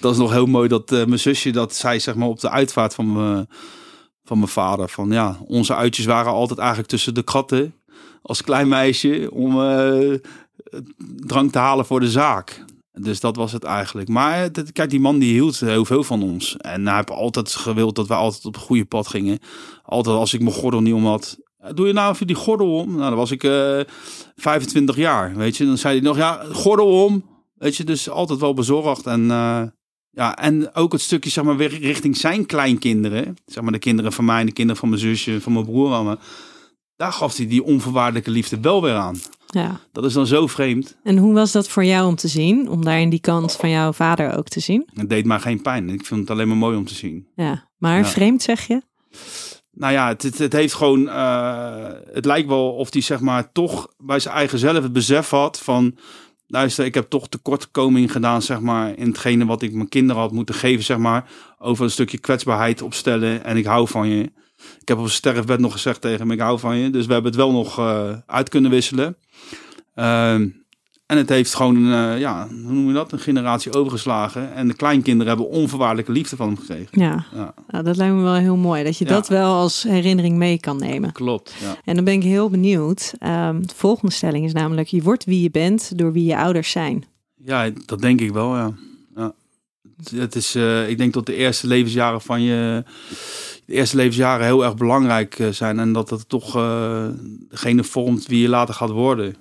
[0.00, 2.94] dat is nog heel mooi dat mijn zusje dat zei zeg maar, op de uitvaart
[2.94, 3.46] van
[4.24, 4.88] van mijn vader.
[4.88, 7.74] Van ja, onze uitjes waren altijd eigenlijk tussen de kratten
[8.22, 9.52] als klein meisje om
[11.16, 12.64] drank te halen voor de zaak.
[13.00, 14.08] Dus dat was het eigenlijk.
[14.08, 16.56] Maar eh, kijk, die man die hield heel veel van ons.
[16.56, 19.38] En hij heeft altijd gewild dat wij altijd op het goede pad gingen.
[19.82, 21.38] Altijd als ik mijn gordel niet om had.
[21.58, 22.88] "Eh, Doe je nou even die gordel om?
[22.90, 23.80] Nou, dan was ik eh
[24.36, 25.66] 25 jaar, weet je.
[25.66, 27.24] Dan zei hij nog, ja, gordel om.
[27.54, 29.06] Weet je, dus altijd wel bezorgd.
[29.06, 29.26] En,
[30.10, 33.36] ja, en ook het stukje, zeg maar, weer richting zijn kleinkinderen.
[33.46, 36.18] Zeg maar de kinderen van mij, de kinderen van mijn zusje, van mijn broer allemaal.
[36.96, 39.20] Daar gaf hij die onvoorwaardelijke liefde wel weer aan.
[39.54, 39.80] Ja.
[39.92, 40.96] Dat is dan zo vreemd.
[41.02, 42.68] En hoe was dat voor jou om te zien?
[42.70, 44.88] Om daar in die kant van jouw vader ook te zien?
[44.94, 45.88] Het deed mij geen pijn.
[45.90, 47.26] Ik vind het alleen maar mooi om te zien.
[47.36, 47.68] Ja.
[47.78, 48.04] Maar Ja.
[48.04, 48.82] vreemd zeg je?
[49.72, 51.08] Nou ja, het, het, het heeft gewoon.
[51.08, 55.30] eh, het lijkt wel of hij zeg maar toch bij zijn eigen zelf het besef
[55.30, 55.96] had van.
[56.46, 60.32] Luister, ik heb toch tekortkoming gedaan, zeg maar, in hetgene wat ik mijn kinderen had
[60.32, 64.32] moeten geven, zeg maar, over een stukje kwetsbaarheid opstellen en ik hou van je.
[64.80, 66.90] Ik heb op zijn sterfbed nog gezegd tegen hem, ik hou van je.
[66.90, 69.16] Dus we hebben het wel nog eh, uit kunnen wisselen.
[69.94, 70.48] Ehm,
[71.06, 74.54] en het heeft gewoon, eh, ja, hoe noem je dat, een generatie overgeslagen.
[74.54, 77.00] En de kleinkinderen hebben onvoorwaardelijke liefde van hem gekregen.
[77.00, 77.26] Ja.
[77.34, 78.84] Ja, Nou, dat lijkt me wel heel mooi.
[78.84, 79.10] Dat je Ja.
[79.10, 81.12] dat wel als herinnering mee kan nemen.
[81.12, 81.54] klopt.
[81.60, 81.76] Ja.
[81.84, 83.14] En dan ben ik heel benieuwd.
[83.18, 86.70] Ehm, de volgende stelling is namelijk: je wordt wie je bent door wie je ouders
[86.70, 87.04] zijn.
[87.34, 88.72] Ja, dat denk ik wel, ja.
[89.16, 89.32] ja.
[90.16, 92.84] Het- is, eh, ik denk dat de eerste levensjaren van je,
[93.66, 97.06] de eerste levensjaren heel erg belangrijk eh, zijn en dat dat toch eh,
[97.48, 99.36] degene vormt wie je later gaat worden.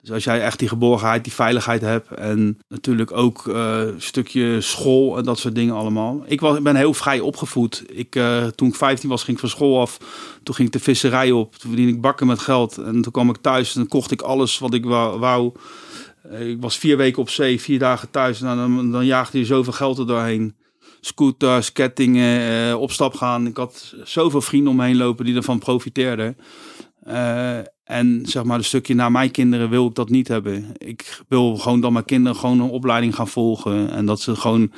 [0.00, 4.60] Dus als jij echt die geborgenheid, die veiligheid hebt en natuurlijk ook eh, een stukje
[4.60, 6.24] school en dat soort dingen allemaal.
[6.26, 7.84] Ik was, ik ben heel vrij opgevoed.
[7.86, 8.20] Ik,
[8.54, 9.98] toen ik 15 was, ging ik van school af.
[10.42, 11.56] Toen ging ik de visserij op.
[11.56, 12.78] Toen verdiende ik bakken met geld.
[12.78, 15.52] En toen kwam ik thuis en kocht ik alles wat ik wou.
[16.38, 18.40] Ik was vier weken op zee, vier dagen thuis.
[18.40, 20.54] Nou, dan, dan jaagde je zoveel geld er doorheen.
[21.06, 23.46] Scooters, kettingen, eh, op stap gaan.
[23.46, 26.36] Ik had zoveel vrienden om me heen lopen die ervan profiteerden.
[27.02, 30.64] Eh, en zeg maar, een stukje naar mijn kinderen wil ik dat niet hebben.
[30.76, 33.90] Ik wil gewoon dat mijn kinderen gewoon een opleiding gaan volgen.
[33.90, 34.72] En dat ze gewoon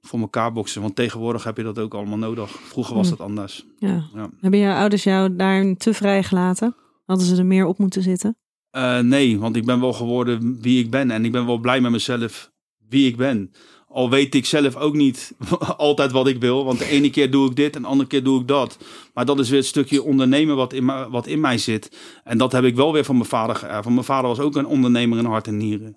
[0.00, 0.82] voor elkaar boksen.
[0.82, 2.50] Want tegenwoordig heb je dat ook allemaal nodig.
[2.50, 3.16] Vroeger was Mm.
[3.16, 3.64] dat anders.
[3.78, 4.04] Ja.
[4.14, 4.30] Ja.
[4.40, 6.74] Hebben jouw ouders jou daar te vrij gelaten?
[7.04, 8.36] Hadden ze er meer op moeten zitten?
[8.70, 11.10] Eh, nee, want ik ben wel geworden wie ik ben.
[11.10, 12.50] En ik ben wel blij met mezelf
[12.88, 13.52] wie ik ben.
[13.92, 15.32] Al weet ik zelf ook niet
[15.76, 16.64] altijd wat ik wil.
[16.64, 18.78] Want de ene keer doe ik dit en de andere keer doe ik dat.
[19.14, 21.96] Maar dat is weer het stukje ondernemen wat in, mij- wat in mij zit.
[22.24, 23.82] En dat heb ik wel weer van mijn vader geërfd.
[23.84, 25.94] Want mijn vader was ook een ondernemer in hart en nieren.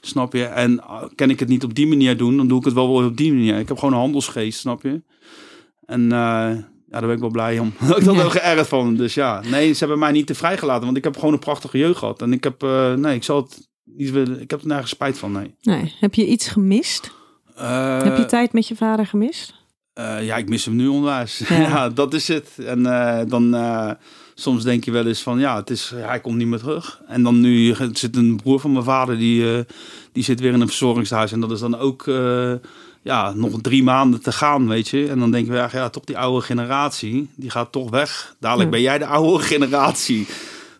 [0.00, 0.44] Snap je?
[0.44, 2.98] En uh, kan ik het niet op die manier doen, dan doe ik het wel
[2.98, 3.58] weer op die manier.
[3.58, 5.02] Ik heb gewoon een handelsgeest, snap je?
[5.86, 7.66] En uh, ja, daar ben ik wel blij om.
[7.96, 8.94] ik had wel geërfd van.
[8.96, 10.84] Dus ja, nee, ze hebben mij niet te vrijgelaten.
[10.84, 12.22] Want ik heb gewoon een prachtige jeugd gehad.
[12.22, 14.40] En ik heb, uh, nee, ik zal het niet willen.
[14.40, 15.54] Ik heb er nergens spijt van, nee.
[15.60, 15.94] Nee.
[16.00, 17.16] Heb je iets gemist?
[17.60, 19.54] Uh, Heb je tijd met je vader gemist?
[19.94, 21.38] Uh, ja, ik mis hem nu onwijs.
[21.38, 21.56] Ja.
[21.68, 21.88] Ja.
[21.88, 22.50] dat is het.
[22.66, 23.56] En uh, dan
[24.34, 27.00] soms denk je wel eens van ja, het is, hij komt niet meer terug.
[27.06, 29.64] En dan nu zit een broer van mijn vader die,
[30.12, 31.32] die zit weer in een verzorgingshuis.
[31.32, 32.04] En dat is dan ook
[33.02, 35.08] ja, nog drie maanden te gaan, weet je.
[35.08, 38.36] En dan denken we ja, ja, toch die oude generatie, die gaat toch weg.
[38.40, 38.74] Dadelijk Ja.
[38.74, 40.26] ben jij de oude generatie.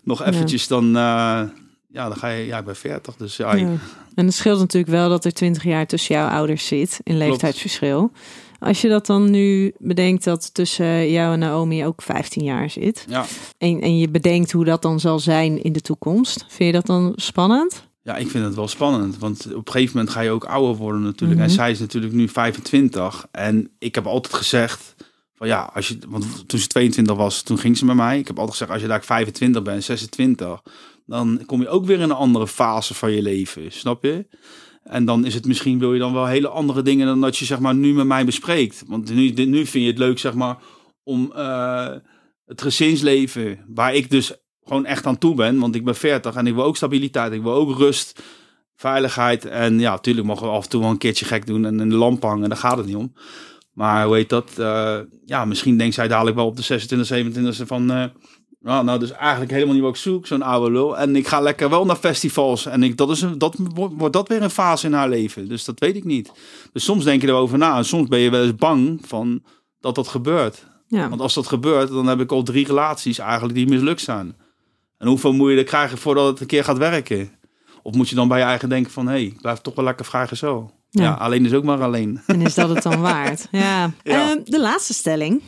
[0.02, 3.16] Nog eventjes dan, ja, dan ga je, ja, ik ben 40.
[3.16, 3.68] Dus ja, Ja.
[4.18, 8.10] En het scheelt natuurlijk wel dat er 20 jaar tussen jouw ouders zit in leeftijdsverschil.
[8.58, 13.04] Als je dat dan nu bedenkt dat tussen jou en Naomi ook 15 jaar zit.
[13.08, 13.26] ja.
[13.58, 16.44] En, en je bedenkt hoe dat dan zal zijn in de toekomst.
[16.48, 17.88] Vind je dat dan spannend?
[18.02, 19.18] Ja, ik vind het wel spannend.
[19.18, 21.40] Want op een gegeven moment ga je ook ouder worden natuurlijk.
[21.40, 21.48] Mhm.
[21.48, 23.26] En zij is natuurlijk nu 25.
[23.30, 24.94] En ik heb altijd gezegd...
[25.34, 28.18] Van ja, als je, want toen ze 22 was, toen ging ze met mij.
[28.18, 30.62] Ik heb altijd gezegd, als je daar 25 bent, 26...
[31.08, 34.26] dan kom je ook weer in een andere fase van je leven, snap je?
[34.82, 37.44] En dan is het misschien, wil je dan wel hele andere dingen dan dat je
[37.44, 38.82] zeg maar nu met mij bespreekt.
[38.86, 40.58] Want nu, nu vind je het leuk zeg maar
[41.02, 41.94] om eh,
[42.44, 44.32] het gezinsleven, waar ik dus
[44.64, 45.58] gewoon echt aan toe ben.
[45.58, 48.22] Want ik ben 40 en ik wil ook stabiliteit, ik wil ook rust,
[48.76, 49.44] veiligheid.
[49.44, 51.96] En ja, natuurlijk mogen we af en toe wel een keertje gek doen en de
[51.96, 53.12] lamp hangen, daar gaat het niet om.
[53.72, 54.58] Maar hoe heet dat?
[54.58, 57.90] eh, ja, misschien denkt zij dadelijk wel op de 26, 27 van...
[57.90, 58.04] eh,
[58.68, 60.98] nou, nou, dus eigenlijk helemaal niet wat ik zoek, zo'n oude lul.
[60.98, 62.66] En ik ga lekker wel naar festivals.
[62.66, 65.48] En ik, dat is een, dat wordt, dat weer een fase in haar leven.
[65.48, 66.32] Dus dat weet ik niet.
[66.72, 67.76] Dus soms denk je erover na.
[67.76, 69.42] En soms ben je wel eens bang van
[69.80, 70.66] dat dat gebeurt.
[70.86, 71.08] Ja.
[71.08, 74.36] Want als dat gebeurt, dan heb ik al drie relaties eigenlijk die mislukt zijn.
[74.98, 77.30] En hoeveel moet je er krijgen voordat het een keer gaat werken?
[77.82, 79.06] Of moet je dan bij je eigen denken van...
[79.06, 80.70] hé, hey, ik blijf toch wel lekker vrijgezel.
[80.90, 81.02] Ja.
[81.02, 81.08] Ja.
[81.08, 82.20] ja, alleen is ook maar alleen.
[82.26, 83.48] En is dat het dan waard?
[83.50, 83.90] Ja.
[84.02, 84.30] Ja.
[84.30, 85.42] Ehm, de laatste stelling.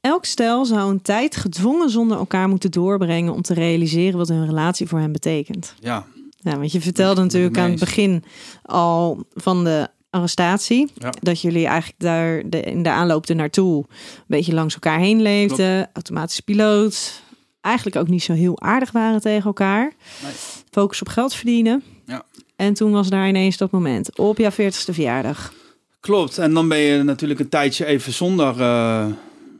[0.00, 4.46] Elk stel zou een tijd gedwongen zonder elkaar moeten doorbrengen om te realiseren wat hun
[4.46, 5.74] relatie voor hen betekent.
[5.80, 6.04] Ja,
[6.36, 8.24] Ja, want je vertelde natuurlijk aan het begin
[8.62, 10.90] al van de arrestatie.
[10.94, 11.12] Ja.
[11.20, 15.22] Dat jullie eigenlijk daar de, in de aanloop er naartoe een beetje langs elkaar heen
[15.22, 15.90] leefden.
[15.92, 17.22] Automatisch piloot.
[17.60, 19.92] Eigenlijk ook niet zo heel aardig waren tegen elkaar.
[20.22, 20.32] Nee.
[20.70, 21.82] Focus op geld verdienen.
[22.06, 22.22] Ja.
[22.56, 24.18] En toen was daar ineens dat moment.
[24.18, 25.52] Op jouw 40ste verjaardag.
[26.00, 28.60] Klopt, en dan ben je natuurlijk een tijdje even zonder.
[28.60, 29.06] eh,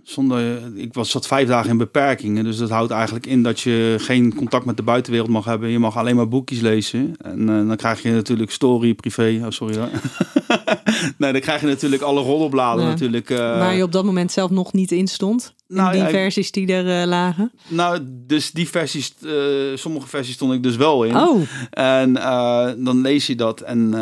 [0.02, 2.44] zonder ik was zat vijf dagen in beperkingen.
[2.44, 5.68] Dus dat houdt eigenlijk in dat je geen contact met de buitenwereld mag hebben.
[5.68, 7.14] Je mag alleen maar boekjes lezen.
[7.18, 9.40] En eh, dan krijg je natuurlijk story, privé.
[9.44, 9.88] Oh, sorry hoor.
[11.18, 12.90] nee, dan krijg je natuurlijk alle roddelbladen Ja.
[12.90, 13.30] natuurlijk.
[13.30, 15.54] eh, waar je op dat moment zelf nog niet in stond.
[15.68, 17.52] nou, in die ja, ik- versies die er eh, lagen.
[17.68, 19.14] nou, dus die versies,
[19.74, 21.16] sommige versies stond ik dus wel in.
[21.16, 22.12] Oh, En
[22.84, 23.94] dan lees je dat en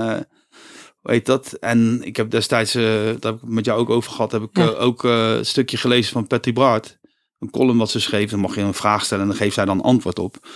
[1.09, 1.53] weet dat.
[1.53, 4.69] En ik heb destijds, daar heb ik met jou ook over gehad, heb ik Ja.
[4.69, 6.99] eh, ook eh, een stukje gelezen van Patty Bart.
[7.39, 8.31] Een column wat ze schreef.
[8.31, 10.49] Dan mag je een vraag stellen en dan geeft zij dan antwoord op.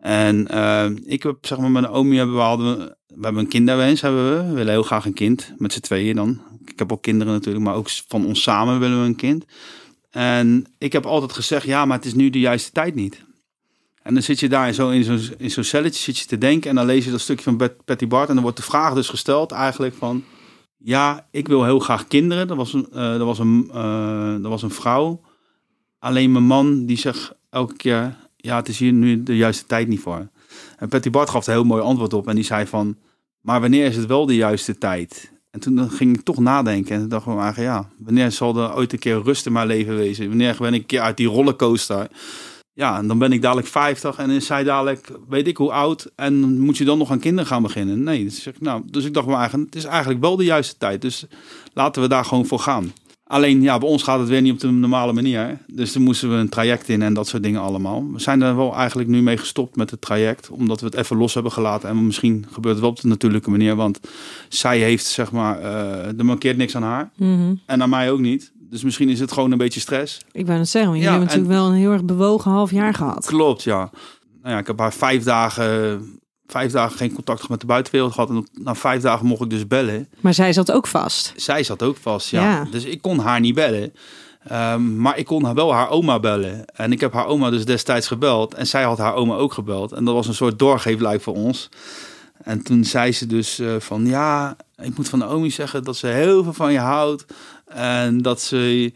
[0.00, 0.48] En
[1.06, 4.30] ik heb, zeg maar, mijn oom hebben we, hadden, we we hebben een kinderwens, hebben
[4.36, 4.48] we.
[4.48, 6.40] We willen heel graag een kind, met z'n tweeën dan.
[6.64, 9.44] Ik heb ook kinderen natuurlijk, maar ook van ons samen willen we een kind.
[10.10, 13.24] En ik heb altijd gezegd, ja, maar het is nu de juiste tijd niet.
[14.04, 16.70] En dan zit je daar zo'n in zo'n in zo'n celletje zit je te denken
[16.70, 19.08] en dan lees je dat stukje van Patty Bart en dan wordt de vraag dus
[19.08, 20.24] gesteld eigenlijk van,
[20.76, 22.46] ja, ik wil heel graag kinderen.
[22.46, 23.68] Dat was een, dat was een,
[24.42, 25.20] dat was een vrouw.
[25.98, 29.88] Alleen mijn man die zegt elke keer, ja, het is hier nu de juiste tijd
[29.88, 30.28] niet voor.
[30.78, 32.96] En Patty Bart gaf er een heel mooi antwoord op en die zei van,
[33.40, 35.32] maar wanneer is het wel de juiste tijd?
[35.50, 38.74] En toen ging ik toch nadenken en toen dacht ik eigenlijk, ja, wanneer zal er
[38.74, 40.28] ooit een keer rust in mijn leven wezen?
[40.28, 42.08] Wanneer ben ik een keer uit die rollercoaster?
[42.74, 46.10] Ja, en dan ben ik dadelijk 50 en is zij dadelijk, weet ik hoe oud.
[46.16, 48.02] En moet je dan nog aan kinderen gaan beginnen?
[48.02, 50.76] Nee, dus, ik, nou, dus ik dacht maar eigenlijk, het is eigenlijk wel de juiste
[50.76, 51.02] tijd.
[51.02, 51.26] Dus
[51.72, 52.92] laten we daar gewoon voor gaan.
[53.26, 55.58] Alleen, ja, bij ons gaat het weer niet op de normale manier.
[55.66, 58.12] Dus dan moesten we een traject in en dat soort dingen allemaal.
[58.12, 60.50] We zijn er wel eigenlijk nu mee gestopt met het traject.
[60.50, 61.88] Omdat we het even los hebben gelaten.
[61.88, 63.76] En misschien gebeurt het wel op de natuurlijke manier.
[63.76, 64.00] Want
[64.48, 67.10] zij heeft, zeg maar, eh er mankeert niks aan haar.
[67.16, 67.54] mhm.
[67.66, 68.52] En aan mij ook niet.
[68.74, 70.18] Dus misschien is het gewoon een beetje stress.
[70.32, 70.90] ik wou het zeggen.
[70.90, 73.26] want Ja, Jullie hebben en- natuurlijk wel een heel erg bewogen half jaar gehad.
[73.26, 73.90] Klopt, ja.
[74.42, 76.02] Nou ja, ik heb haar vijf dagen,
[76.46, 78.28] vijf dagen geen contact met de buitenwereld gehad.
[78.30, 80.08] En na vijf dagen mocht ik dus bellen.
[80.20, 81.32] Maar zij zat ook vast.
[81.36, 82.42] Zij zat ook vast, ja.
[82.42, 82.66] Ja.
[82.70, 83.92] Dus ik kon haar niet bellen.
[84.44, 86.64] Ehm, maar ik kon wel haar oma bellen.
[86.64, 88.54] En ik heb haar oma dus destijds gebeld.
[88.54, 89.92] En zij had haar oma ook gebeld.
[89.92, 91.68] En dat was een soort doorgeefluik voor ons.
[92.42, 94.06] En toen zei ze dus eh, van...
[94.06, 97.24] Ja, ik moet van Naomi zeggen dat ze heel veel van je houdt.
[97.74, 98.92] En dat ze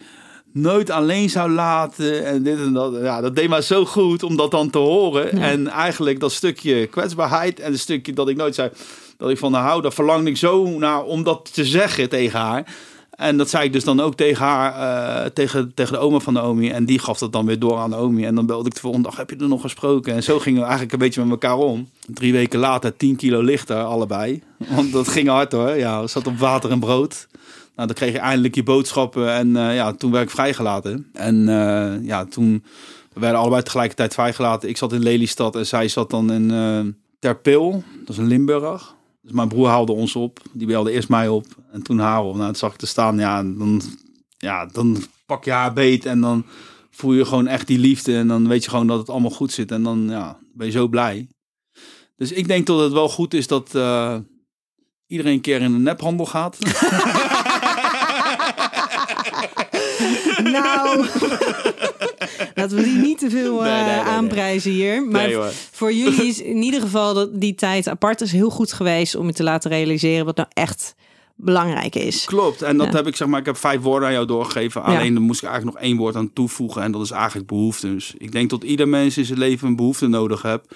[0.53, 2.27] nooit alleen zou laten.
[2.27, 2.95] En dit en dat.
[3.01, 5.37] Ja, dat deed mij zo goed om dat dan te horen.
[5.37, 5.43] Ja.
[5.43, 7.61] En eigenlijk dat stukje kwetsbaarheid...
[7.61, 8.71] en het stukje dat ik nooit zei
[9.17, 9.83] dat ik van haar hou...
[9.83, 12.65] daar verlangde ik zo naar om dat te zeggen tegen haar...
[13.19, 16.33] En dat zei ik dus dan ook tegen haar, eh, tegen, tegen de oma van
[16.33, 16.71] Naomi.
[16.71, 18.25] En die gaf dat dan weer door aan Naomi.
[18.25, 20.15] En dan belde ik de volgende dag, heb je er nog gesproken?
[20.15, 21.89] En zo gingen we eigenlijk een beetje met elkaar om.
[22.07, 24.43] Drie weken later, 10 kilo lichter, allebei.
[24.69, 25.77] Want dat ging hard hoor.
[25.77, 27.29] Ja, we zat op water en brood.
[27.79, 29.33] Nou, dan kreeg je eindelijk je boodschappen.
[29.33, 31.11] En eh, ja, toen werd ik vrijgelaten.
[31.13, 32.65] En eh, ja, toen
[33.13, 34.69] we werden allebei tegelijkertijd vrijgelaten.
[34.69, 36.81] Ik zat in Lelystad en zij zat dan in eh
[37.19, 37.83] Terpil.
[38.05, 38.95] Dat is in Limburg.
[39.23, 40.41] Dus mijn broer haalde ons op.
[40.53, 42.35] Die belde eerst mij op en toen haar op.
[42.35, 43.19] Nou, toen zag ik te staan.
[43.19, 43.83] Ja, dan,
[44.39, 46.45] ja, dan pak je haar beet en dan
[46.91, 48.17] voel je gewoon echt die liefde.
[48.17, 49.71] En dan weet je gewoon dat het allemaal goed zit.
[49.71, 51.29] En dan ja, ben je zo blij.
[52.17, 53.69] Dus ik denk dat het wel goed is dat
[55.07, 56.59] iedereen een keer in een nephandel gaat.
[60.97, 61.07] Nou,
[62.55, 64.13] laten we die niet te veel Nee, nee, eh, nee, nee.
[64.13, 65.03] aanprijzen hier.
[65.05, 65.31] Maar
[65.73, 69.27] voor jullie is in ieder geval dat die tijd apart is heel goed geweest om
[69.27, 70.95] je te laten realiseren wat nou echt
[71.41, 72.25] belangrijk is.
[72.25, 72.63] Klopt.
[72.63, 72.93] En dat Ja.
[72.97, 74.83] heb ik zeg maar, ik heb vijf woorden aan jou doorgegeven.
[74.83, 76.83] Alleen dan moest ik eigenlijk nog één woord aan toevoegen.
[76.83, 77.95] En dat is eigenlijk behoefte.
[77.95, 80.75] Dus ik denk dat ieder mens in zijn leven een behoefte nodig heeft.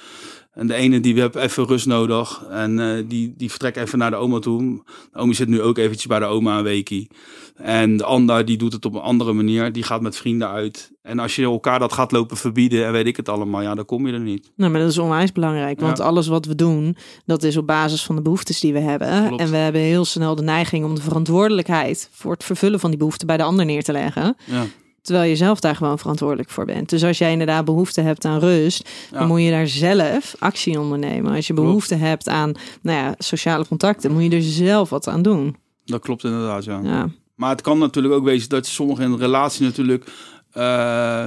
[0.53, 2.45] En de ene die heeft even rust nodig.
[2.51, 4.83] En eh, die, die vertrekt even naar de oma toe.
[5.13, 7.09] De oma zit nu ook eventjes bij de oma een weekie.
[7.57, 9.73] En de ander die doet het op een andere manier.
[9.73, 10.91] Die gaat met vrienden uit.
[11.03, 13.85] En als je elkaar dat gaat lopen verbieden en weet ik het allemaal, ja, dan
[13.85, 14.51] kom je er niet.
[14.57, 15.81] Nou, maar dat is onwijs belangrijk.
[15.81, 16.05] Want Ja.
[16.05, 16.97] alles wat we doen,
[17.27, 19.27] dat is op basis van de behoeftes die we hebben.
[19.27, 19.43] Klopt.
[19.43, 22.99] En we hebben heel snel de neiging om de verantwoordelijkheid voor het vervullen van die
[22.99, 24.37] behoeften bij de ander neer te leggen.
[24.45, 24.65] Ja.
[25.03, 26.89] Terwijl je zelf daar gewoon verantwoordelijk voor bent.
[26.89, 29.19] Dus als jij inderdaad behoefte hebt aan rust, Ja.
[29.19, 31.35] dan moet je daar zelf actie ondernemen.
[31.35, 31.69] Als je Klopt.
[31.69, 35.57] behoefte hebt aan nou ja, sociale contacten, moet je er zelf wat aan doen.
[35.85, 36.81] Dat klopt inderdaad, ja.
[36.83, 37.09] Ja.
[37.35, 40.11] Maar het kan natuurlijk ook wezen dat sommigen in een relatie natuurlijk
[40.53, 41.27] eh,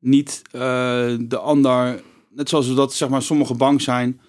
[0.00, 0.60] niet eh,
[1.18, 4.20] de ander, net zoals we dat zeg maar sommigen bang zijn,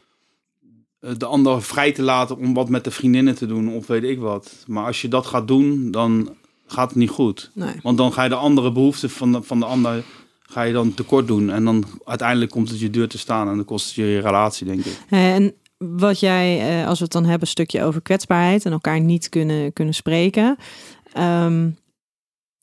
[1.00, 4.04] eh, de ander vrij te laten om wat met de vriendinnen te doen of weet
[4.04, 4.52] ik wat.
[4.68, 6.36] Maar als je dat gaat doen, dan
[6.68, 7.52] gaat het niet goed.
[7.54, 7.74] Nee.
[7.82, 10.04] Want dan ga je de andere behoeften van de, van de ander
[10.42, 11.50] ga je dan tekort doen.
[11.50, 14.20] En dan uiteindelijk komt het je deur te staan en dan kost het je je
[14.20, 15.00] relatie, denk ik.
[15.10, 19.00] En wat jij, eh, als we het dan hebben, een stukje over kwetsbaarheid en elkaar
[19.00, 20.58] niet kunnen, kunnen spreken.
[21.14, 21.70] ehm,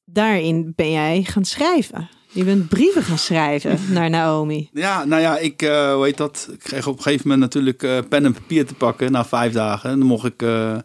[0.05, 2.09] daarin ben jij gaan schrijven.
[2.32, 4.68] Je bent brieven gaan schrijven naar Naomi.
[4.72, 6.48] Ja, nou ja, ik, eh hoe heet dat?
[6.52, 9.52] Ik kreeg op een gegeven moment natuurlijk eh, pen en papier te pakken na vijf
[9.52, 9.90] dagen.
[9.90, 10.76] En dan mocht ik, eh,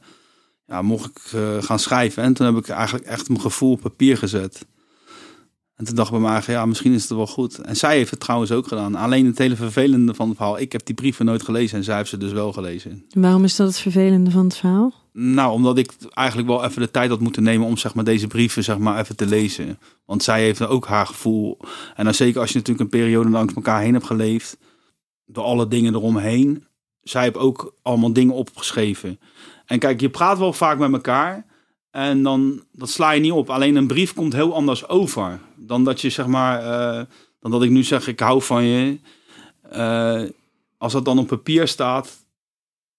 [0.70, 2.24] ja, mocht ik eh, gaan schrijven.
[2.24, 4.66] En toen heb ik eigenlijk echt mijn gevoel op papier gezet.
[5.76, 7.58] En toen dacht ik bij mij ja, misschien is het wel goed.
[7.58, 8.96] En zij heeft het trouwens ook gedaan.
[8.96, 11.98] Alleen het hele vervelende van het verhaal, ik heb die brieven nooit gelezen en zij
[11.98, 13.06] heeft ze dus wel gelezen.
[13.10, 14.94] Waarom is dat het vervelende van het verhaal?
[15.14, 18.28] Nou, omdat ik eigenlijk wel even de tijd had moeten nemen om zeg maar, deze
[18.28, 19.80] brieven zeg maar, even te lezen.
[20.06, 21.58] Want zij heeft ook haar gevoel.
[21.96, 24.58] En dan zeker als je natuurlijk een periode langs elkaar heen hebt geleefd.
[25.26, 26.64] Door alle dingen eromheen.
[27.02, 29.20] Zij heeft ook allemaal dingen opgeschreven.
[29.70, 31.46] En kijk, je praat wel vaak met elkaar.
[31.92, 33.50] En dan dat sla je niet op.
[33.50, 35.40] Alleen een brief komt heel anders over.
[35.56, 36.64] Dan dat je zeg maar.
[36.64, 37.02] eh,
[37.40, 39.00] dan dat ik nu zeg, ik hou van je.
[39.70, 40.22] Eh,
[40.78, 42.18] als dat dan op papier staat.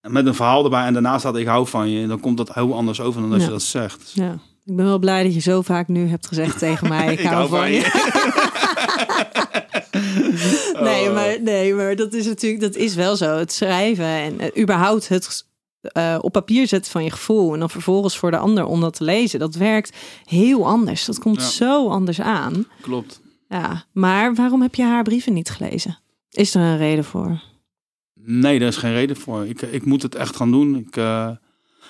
[0.08, 2.06] Met een verhaal erbij en daarna staat ik hou van je.
[2.06, 3.46] Dan komt dat heel anders over dan als Ja.
[3.46, 4.10] je dat zegt.
[4.14, 4.32] Ja.
[4.64, 7.48] Ik ben wel blij dat je zo vaak nu hebt gezegd tegen mij: ik, hou,
[7.48, 7.80] van je.
[10.80, 11.14] Nee, Oh.
[11.14, 13.36] maar, nee, maar dat is natuurlijk, dat is wel zo.
[13.36, 15.46] Het schrijven en eh, überhaupt het
[15.82, 18.94] eh, op papier zetten van je gevoel en dan vervolgens voor de ander om dat
[18.96, 21.04] te lezen, dat werkt heel anders.
[21.04, 21.46] Dat komt Ja.
[21.48, 22.66] zo anders aan.
[22.80, 23.20] Klopt.
[23.48, 25.98] Ja, maar waarom heb je haar brieven niet gelezen?
[26.30, 27.42] Is er een reden voor?
[28.14, 29.46] Nee, daar is geen reden voor.
[29.46, 30.76] Ik, ik moet het echt gaan doen.
[30.76, 31.30] Ik, eh,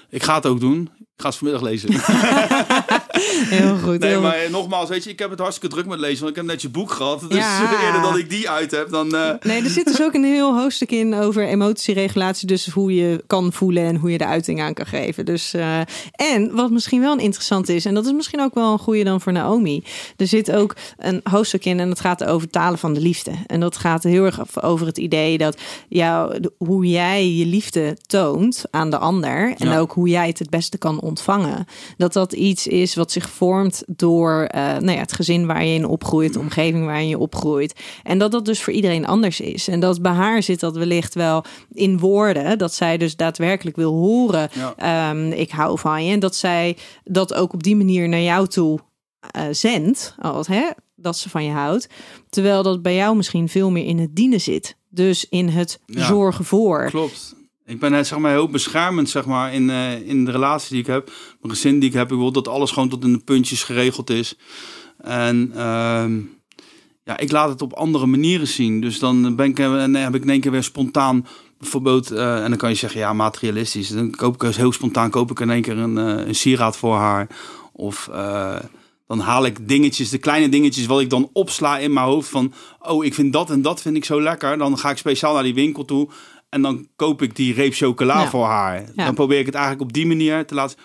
[0.08, 0.90] ik ga het ook doen.
[0.98, 1.88] Ik ga het vanmiddag lezen.
[3.58, 3.98] Heel goed.
[3.98, 6.18] Nee, heel maar nogmaals, weet je, ik heb het hartstikke druk met lezen.
[6.18, 7.20] Want ik heb net je boek gehad.
[7.28, 7.84] Dus Ja.
[7.86, 9.14] eerder dat ik die uit heb, dan...
[9.14, 12.46] eh, Nee, er zit dus ook een heel hoofdstuk in over emotieregulatie.
[12.46, 15.24] Dus hoe je kan voelen en hoe je de uiting aan kan geven.
[15.24, 15.78] Dus, eh,
[16.12, 19.20] en wat misschien wel interessant is, en dat is misschien ook wel een goede dan
[19.20, 19.84] voor Naomi.
[20.16, 23.30] Er zit ook een hoofdstuk in en dat gaat over talen van de liefde.
[23.46, 28.64] En dat gaat heel erg over het idee dat jou, hoe jij je liefde toont
[28.70, 29.54] aan de ander.
[29.58, 29.78] En Ja.
[29.78, 31.66] ook hoe jij het het beste kan ontvangen.
[31.96, 35.74] Dat dat iets is wat zich vormt door eh, nou ja, het gezin waar je
[35.74, 37.80] in opgroeit, de omgeving waarin je opgroeit.
[38.02, 39.68] En dat dat dus voor iedereen anders is.
[39.68, 43.92] En dat bij haar zit dat wellicht wel in woorden, dat zij dus daadwerkelijk wil
[43.92, 44.74] horen, Ja.
[45.10, 46.12] ehm, ik hou van je.
[46.12, 48.78] En dat zij dat ook op die manier naar jou toe
[49.30, 51.88] eh, zendt, als, hè, dat ze van je houdt.
[52.28, 54.76] Terwijl dat bij jou misschien veel meer in het dienen zit.
[54.88, 56.06] Dus in het Ja.
[56.06, 56.84] zorgen voor.
[56.84, 57.34] Klopt.
[57.70, 60.80] Ik ben eh, zeg maar, heel beschermend zeg maar, in, eh, in de relatie die
[60.80, 61.10] ik heb.
[61.40, 62.12] Mijn gezin die ik heb.
[62.12, 64.36] Ik wil dat alles gewoon tot in de puntjes geregeld is.
[64.98, 66.20] En ehm,
[67.04, 68.80] ja, ik laat het op andere manieren zien.
[68.80, 71.26] Dus dan ben ik, eh, en heb ik in één keer weer spontaan
[71.58, 72.10] bijvoorbeeld...
[72.10, 73.88] en dan kan je zeggen, ja, materialistisch.
[73.88, 77.26] Dan koop ik heel spontaan koop ik in één keer een, een sieraad voor haar.
[77.72, 78.08] Of...
[79.06, 82.52] dan haal ik dingetjes, de kleine dingetjes, wat ik dan opsla in mijn hoofd van,
[82.78, 84.58] oh, ik vind dat en dat vind ik zo lekker.
[84.58, 86.08] Dan ga ik speciaal naar die winkel toe
[86.50, 88.28] en dan koop ik die reep chocola Ja.
[88.28, 88.84] voor haar.
[88.94, 89.04] Ja.
[89.04, 90.78] Dan probeer ik het eigenlijk op die manier te laten,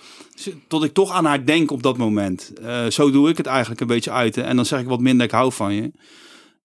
[0.68, 2.54] tot ik toch aan haar denk op dat moment.
[2.62, 4.38] Eh, zo doe ik het eigenlijk een beetje uit.
[4.38, 5.92] En dan zeg ik wat minder, ik hou van je.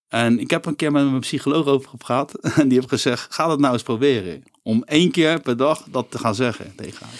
[0.08, 2.32] En ik heb een keer met mijn psycholoog over gepraat.
[2.60, 4.42] En die heeft gezegd, ga dat nou eens proberen.
[4.62, 7.14] Om één keer per dag dat te gaan zeggen tegen haar.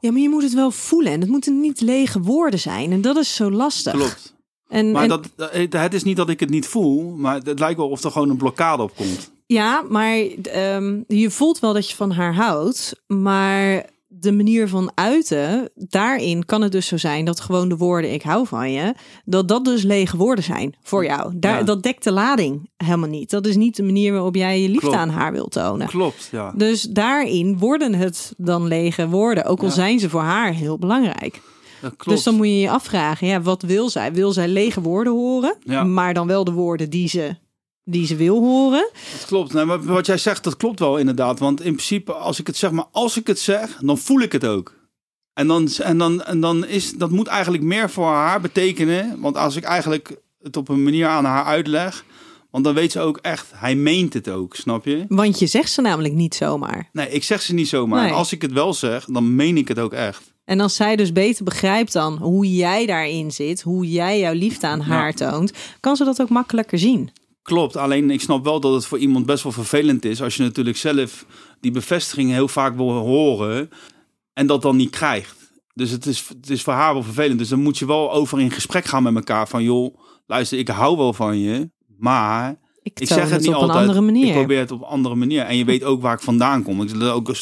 [0.00, 1.12] Ja, maar je moet het wel voelen.
[1.12, 2.92] En het moeten niet lege woorden zijn.
[2.92, 3.92] En dat is zo lastig.
[3.92, 4.34] Klopt.
[4.68, 7.58] En, Maar en- dat, het- het is niet dat ik het niet voel, maar het
[7.58, 9.30] lijkt wel of er gewoon een blokkade op komt.
[9.52, 10.16] Ja, maar
[10.52, 13.02] ehm, je voelt wel dat je van haar houdt.
[13.06, 18.12] Maar de manier van uiten, daarin kan het dus zo zijn dat gewoon de woorden
[18.12, 18.94] ik hou van je,
[19.24, 21.32] dat dat dus lege woorden zijn voor jou.
[21.36, 21.62] Daar, Ja.
[21.64, 23.30] Dat dekt de lading helemaal niet.
[23.30, 24.96] Dat is niet de manier waarop jij je liefde Klopt.
[24.96, 25.86] aan haar wilt tonen.
[25.86, 26.52] Klopt, ja.
[26.56, 29.72] Dus daarin worden het dan lege woorden, ook al Ja.
[29.74, 31.40] zijn ze voor haar heel belangrijk.
[32.04, 34.12] Dus dan moet je je afvragen, ja, wat wil zij?
[34.12, 35.84] Wil zij lege woorden horen, Ja.
[35.84, 37.36] maar dan wel de woorden die ze
[37.90, 38.90] die ze wil horen.
[39.12, 39.52] Dat klopt.
[39.52, 41.38] Nee, maar wat jij zegt, dat klopt wel inderdaad.
[41.38, 44.32] Want in principe, als ik het zeg maar, als ik het zeg, dan voel ik
[44.32, 44.76] het ook.
[45.32, 49.20] En dan, en dan, en dan is dat moet eigenlijk meer voor haar betekenen.
[49.20, 52.04] Want als ik eigenlijk het op een manier aan haar uitleg,
[52.50, 55.04] want dan weet ze ook echt, hij meent het ook, snap je?
[55.08, 56.88] Want je zegt ze namelijk niet zomaar.
[56.92, 58.04] Nee, ik zeg ze niet zomaar.
[58.04, 58.12] Nee.
[58.12, 60.32] Als ik het wel zeg, dan meen ik het ook echt.
[60.44, 64.66] En als zij dus beter begrijpt dan hoe jij daarin zit, hoe jij jouw liefde
[64.66, 67.10] aan haar toont, kan ze dat ook makkelijker zien.
[67.48, 70.42] Klopt, alleen ik snap wel dat het voor iemand best wel vervelend is als je
[70.42, 71.26] natuurlijk zelf
[71.60, 73.70] die bevestiging heel vaak wil horen
[74.32, 75.52] en dat dan niet krijgt.
[75.74, 77.38] Dus het is, het is voor haar wel vervelend.
[77.38, 80.68] Dus dan moet je wel over in gesprek gaan met elkaar van joh, luister, ik
[80.68, 83.70] hou wel van je, maar Ik, ik zeg het niet op altijd.
[83.78, 84.26] een andere manier.
[84.26, 85.42] Ik probeer het op een andere manier.
[85.42, 86.82] En je weet ook waar ik vandaan kom.
[86.82, 87.34] Ik ook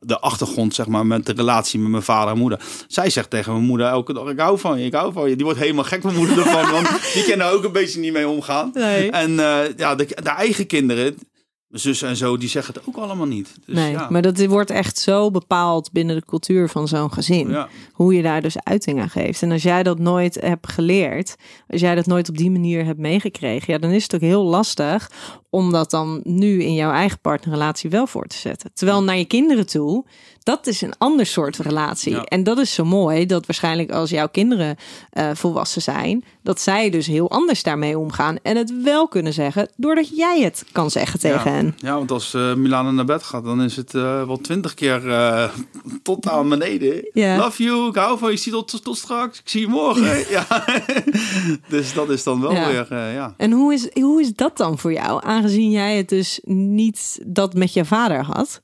[0.00, 2.60] de achtergrond, zeg maar, met de relatie met mijn vader en moeder.
[2.86, 5.36] Zij zegt tegen mijn moeder elke dag: Ik hou van je, ik hou van je.
[5.36, 6.70] Die wordt helemaal gek, mijn moeder ervan.
[6.70, 8.70] want die kan daar ook een beetje niet mee omgaan.
[8.74, 9.10] Nee.
[9.10, 11.18] En eh, ja, de, de eigen kinderen,
[11.70, 13.54] mijn zus en zo, die zeggen het ook allemaal niet.
[13.64, 14.10] Dus, nee, ja.
[14.10, 17.50] maar dat wordt echt zo bepaald binnen de cultuur van zo'n gezin.
[17.50, 17.68] Ja.
[17.92, 19.42] Hoe je daar dus uiting aan geeft.
[19.42, 21.36] En als jij dat nooit hebt geleerd,
[21.68, 24.44] als jij dat nooit op die manier hebt meegekregen, ja, dan is het ook heel
[24.44, 25.10] lastig
[25.50, 28.70] om dat dan nu in jouw eigen partnerrelatie wel voor te zetten.
[28.74, 30.06] Terwijl naar je kinderen toe,
[30.42, 32.12] dat is een ander soort relatie.
[32.12, 32.24] Ja.
[32.24, 34.76] En dat is zo mooi dat waarschijnlijk als jouw kinderen
[35.10, 39.68] eh, volwassen zijn, dat zij dus heel anders daarmee omgaan en het wel kunnen zeggen
[39.76, 41.56] doordat jij het kan zeggen tegen ja.
[41.56, 41.74] hen.
[41.76, 45.10] Ja, want als uh, Milana naar bed gaat, dan is het eh, wel twintig keer
[45.10, 45.50] eh,
[46.02, 47.08] tot aan beneden.
[47.12, 47.36] Ja.
[47.36, 50.30] Love you, ik hou van je, zie tot, tot straks, ik zie je morgen.
[50.30, 50.46] ja.
[51.68, 53.34] dus dat is dan wel weer, eh, ja.
[53.36, 55.24] En hoe is, hoe is dat dan voor jou?
[55.24, 58.62] Aangezien jij het dus niet dat met je vader had.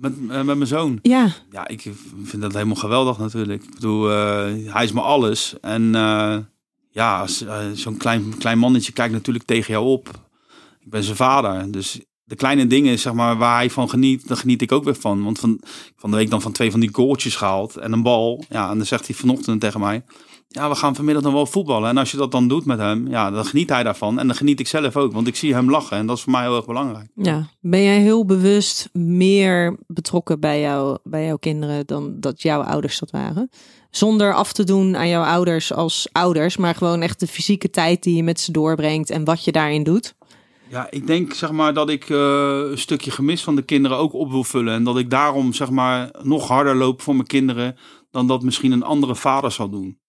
[0.00, 0.98] Met, eh, met mijn zoon.
[1.02, 1.82] Ja, Ja, ik
[2.22, 3.62] vind dat helemaal geweldig natuurlijk.
[3.62, 5.54] Ik bedoel, eh, hij is me alles.
[5.60, 6.36] En eh,
[6.90, 7.26] ja,
[7.74, 10.08] zo'n klein, klein mannetje kijkt natuurlijk tegen jou op.
[10.80, 11.72] Ik ben zijn vader.
[11.72, 14.94] Dus de kleine dingen, zeg maar, waar hij van geniet, daar geniet ik ook weer
[14.94, 15.24] van.
[15.24, 15.60] Want van,
[15.96, 18.44] van de week dan van twee van die goaltjes gehaald en een bal.
[18.48, 20.02] Ja, en dan zegt hij vanochtend tegen mij...
[20.52, 21.88] Ja, we gaan vanmiddag dan wel voetballen.
[21.88, 24.18] En als je dat dan doet met hem, ja, dan geniet hij daarvan.
[24.18, 25.96] En dan geniet ik zelf ook, want ik zie hem lachen.
[25.96, 27.08] En dat is voor mij heel erg belangrijk.
[27.14, 27.48] ja.
[27.60, 32.98] Ben jij heel bewust meer betrokken bij, jou, bij jouw kinderen dan dat jouw ouders
[32.98, 33.50] dat waren?
[33.90, 38.02] Zonder af te doen aan jouw ouders als ouders, maar gewoon echt de fysieke tijd
[38.02, 40.14] die je met ze doorbrengt en wat je daarin doet.
[40.68, 42.16] Ja, ik denk zeg maar dat ik eh,
[42.70, 44.74] een stukje gemis van de kinderen ook op wil vullen.
[44.74, 47.76] En dat ik daarom zeg maar nog harder loop voor mijn kinderen
[48.10, 49.99] dan dat misschien een andere vader zal doen.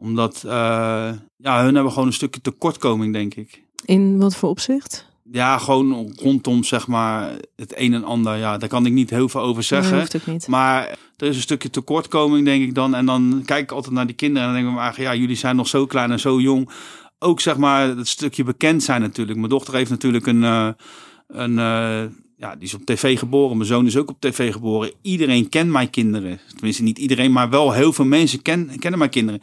[0.00, 3.62] Omdat, eh, ja, hun hebben gewoon een stukje tekortkoming, denk ik.
[3.84, 5.06] In wat voor opzicht?
[5.32, 8.36] Ja, gewoon rondom zeg maar het een en ander.
[8.36, 10.00] Ja, daar kan ik niet heel veel over Dat zeggen.
[10.20, 10.46] ook niet.
[10.48, 12.94] Maar er is een stukje tekortkoming, denk ik dan.
[12.94, 15.20] En dan kijk ik altijd naar die kinderen en dan denk ik me eigenlijk, ja,
[15.20, 16.70] jullie zijn nog zo klein en zo jong.
[17.18, 19.38] Ook zeg maar het stukje bekend zijn natuurlijk.
[19.38, 20.68] Mijn dochter heeft natuurlijk een, eh,
[21.28, 22.02] een eh,
[22.36, 23.56] ja, die is op tv geboren.
[23.56, 24.92] Mijn zoon is ook op tv geboren.
[25.02, 26.40] Iedereen kent mijn kinderen.
[26.54, 29.40] Tenminste, niet iedereen, maar wel heel veel mensen ken, kennen mijn kinderen.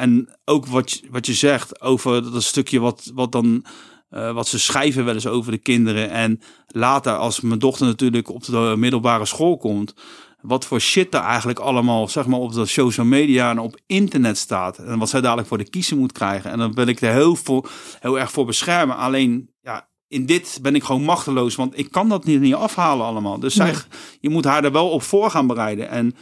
[0.00, 3.64] En ook wat, je- wat je zegt over dat stukje wat, wat dan.
[4.10, 6.10] eh, wat ze schrijven wel eens over de kinderen.
[6.10, 9.94] En later, als mijn dochter natuurlijk op de middelbare school komt.
[10.40, 14.38] Wat voor shit daar eigenlijk allemaal, zeg maar, op de social media en op internet
[14.38, 14.78] staat.
[14.78, 16.50] En wat zij dadelijk voor de kiezen moet krijgen.
[16.50, 17.70] En dan wil ik er heel, voor,
[18.00, 18.96] heel erg voor beschermen.
[18.96, 21.54] Alleen, ja, in dit ben ik gewoon machteloos.
[21.54, 23.38] Want ik kan dat niet, niet afhalen allemaal.
[23.40, 23.74] Dus zij,
[24.20, 25.88] je moet haar er wel op voor gaan bereiden.
[25.90, 26.14] En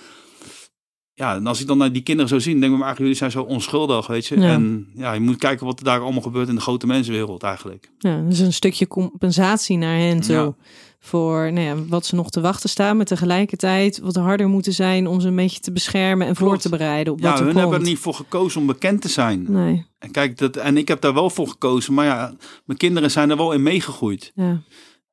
[1.18, 3.14] ja, en als ik dan naar die kinderen zo zie, denk ik me eigenlijk, jullie
[3.16, 4.40] zijn zo onschuldig, weet je.
[4.40, 4.52] Ja.
[4.52, 7.90] En ja, je moet kijken wat er daar allemaal gebeurt in de grote mensenwereld eigenlijk.
[7.98, 10.34] Ja, dus een stukje compensatie naar hen toe.
[10.34, 10.54] Ja.
[11.00, 12.96] Voor nou ja, wat ze nog te wachten staan.
[12.96, 16.68] Maar tegelijkertijd wat harder moeten zijn om ze een beetje te beschermen en voor te
[16.68, 17.62] bereiden op Ja, wat er hun komt.
[17.64, 19.44] hebben er niet voor gekozen om bekend te zijn.
[19.48, 21.94] Nee, En kijk, dat, en ik heb daar wel voor gekozen.
[21.94, 22.32] Maar ja,
[22.64, 24.32] mijn kinderen zijn er wel in meegegroeid.
[24.34, 24.62] ja.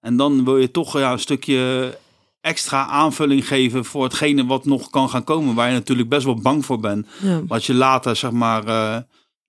[0.02, 1.98] En dan wil je toch ja, een stukje
[2.46, 5.56] extra aanvulling geven voor hetgene wat nog kan gaan komen.
[5.56, 7.08] Waar je natuurlijk best wel bang voor bent.
[7.22, 7.42] ja.
[7.48, 8.98] Wat je later, zeg maar, eh,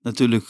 [0.01, 0.45] natuurlijk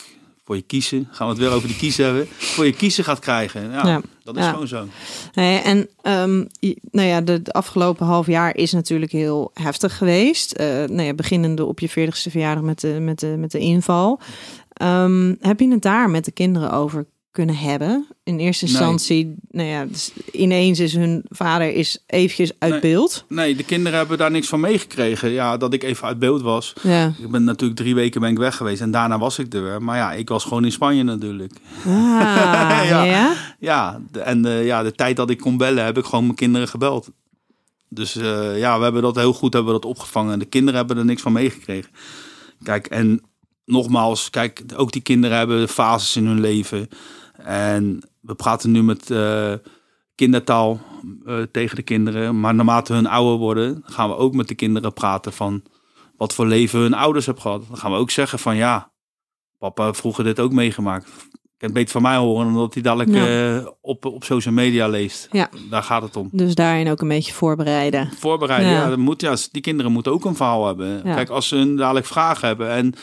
[0.46, 3.20] voor je kiezen, gaan we het weer over die kiezen hebben, voor je kiezen gaat
[3.20, 3.72] krijgen.
[3.72, 4.02] Ja, Ja.
[4.24, 4.52] dat is Ja.
[4.52, 4.86] gewoon zo.
[5.34, 6.44] Nee, en ehm,
[6.92, 10.52] nou ja, de, de afgelopen half jaar is natuurlijk heel heftig geweest.
[10.52, 14.20] Eh nou ja, beginnende op je 40ste verjaardag met de, met de, met de inval.
[14.74, 17.06] Ehm, heb je het daar met de kinderen over
[17.38, 18.08] kunnen hebben?
[18.24, 18.74] In eerste Nee.
[18.74, 22.80] instantie, nou ja, dus ineens is hun vader is eventjes uit Nee.
[22.82, 23.26] beeld.
[23.30, 25.30] Nee, de kinderen hebben daar niks van meegekregen.
[25.30, 26.74] Ja, dat ik even uit beeld was.
[26.82, 27.14] Ja.
[27.20, 29.82] Ik ben natuurlijk drie weken ben ik weg geweest en daarna was ik er weer.
[29.84, 31.54] Maar ja, ik was gewoon in Spanje natuurlijk.
[31.86, 33.34] Ah, ja.
[33.60, 34.02] Ja.
[34.24, 37.10] En de, ja, de tijd dat ik kon bellen heb ik gewoon mijn kinderen gebeld.
[37.90, 40.34] Dus eh, ja, we hebben dat heel goed hebben we dat opgevangen.
[40.34, 41.92] En de kinderen hebben er niks van meegekregen.
[42.64, 43.22] Kijk, en
[43.66, 46.88] nogmaals, kijk, ook die kinderen hebben fases in hun leven.
[47.48, 49.54] En we praten nu met eh,
[50.16, 50.80] kindertaal
[51.26, 52.40] eh, tegen de kinderen.
[52.40, 55.64] Maar naarmate hun ouder worden, gaan we ook met de kinderen praten van
[56.18, 57.64] wat voor leven hun ouders hebben gehad.
[57.68, 58.92] Dan gaan we ook zeggen van ja,
[59.58, 61.08] papa vroeger dit ook meegemaakt.
[61.08, 63.58] Ik kan het beter van mij horen dan dat hij dadelijk Ja.
[63.58, 65.28] eh, op, op social media leest.
[65.32, 65.50] Ja.
[65.70, 66.30] Daar gaat het om.
[66.32, 68.10] Dus daarin ook een beetje voorbereiden.
[68.18, 68.82] Voorbereiden, Ja.
[68.82, 68.90] ja.
[68.90, 71.02] dat moet, ja, die kinderen moeten ook een verhaal hebben.
[71.04, 72.94] Kijk, als ze hun dadelijk vragen hebben en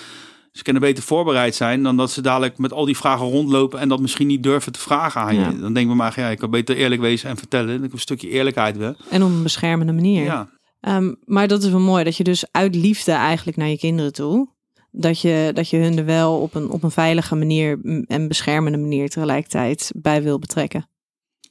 [0.57, 3.89] ze kunnen beter voorbereid zijn dan dat ze dadelijk met al die vragen rondlopen en
[3.89, 5.41] dat misschien niet durven te vragen aan je.
[5.41, 5.51] Ja.
[5.51, 7.77] Dan denken we maar, ja, ik kan beter eerlijk wezen en vertellen.
[7.77, 8.95] Dat ik een stukje eerlijkheid wil.
[9.11, 10.25] En op een beschermende manier.
[10.25, 10.49] Ja.
[10.81, 14.13] Ehm, maar dat is wel mooi, dat je dus uit liefde eigenlijk naar je kinderen
[14.13, 14.49] toe...
[14.91, 18.79] dat je, dat je hun er wel op een, op een veilige manier en beschermende
[18.79, 20.89] manier tegelijkertijd bij wil betrekken.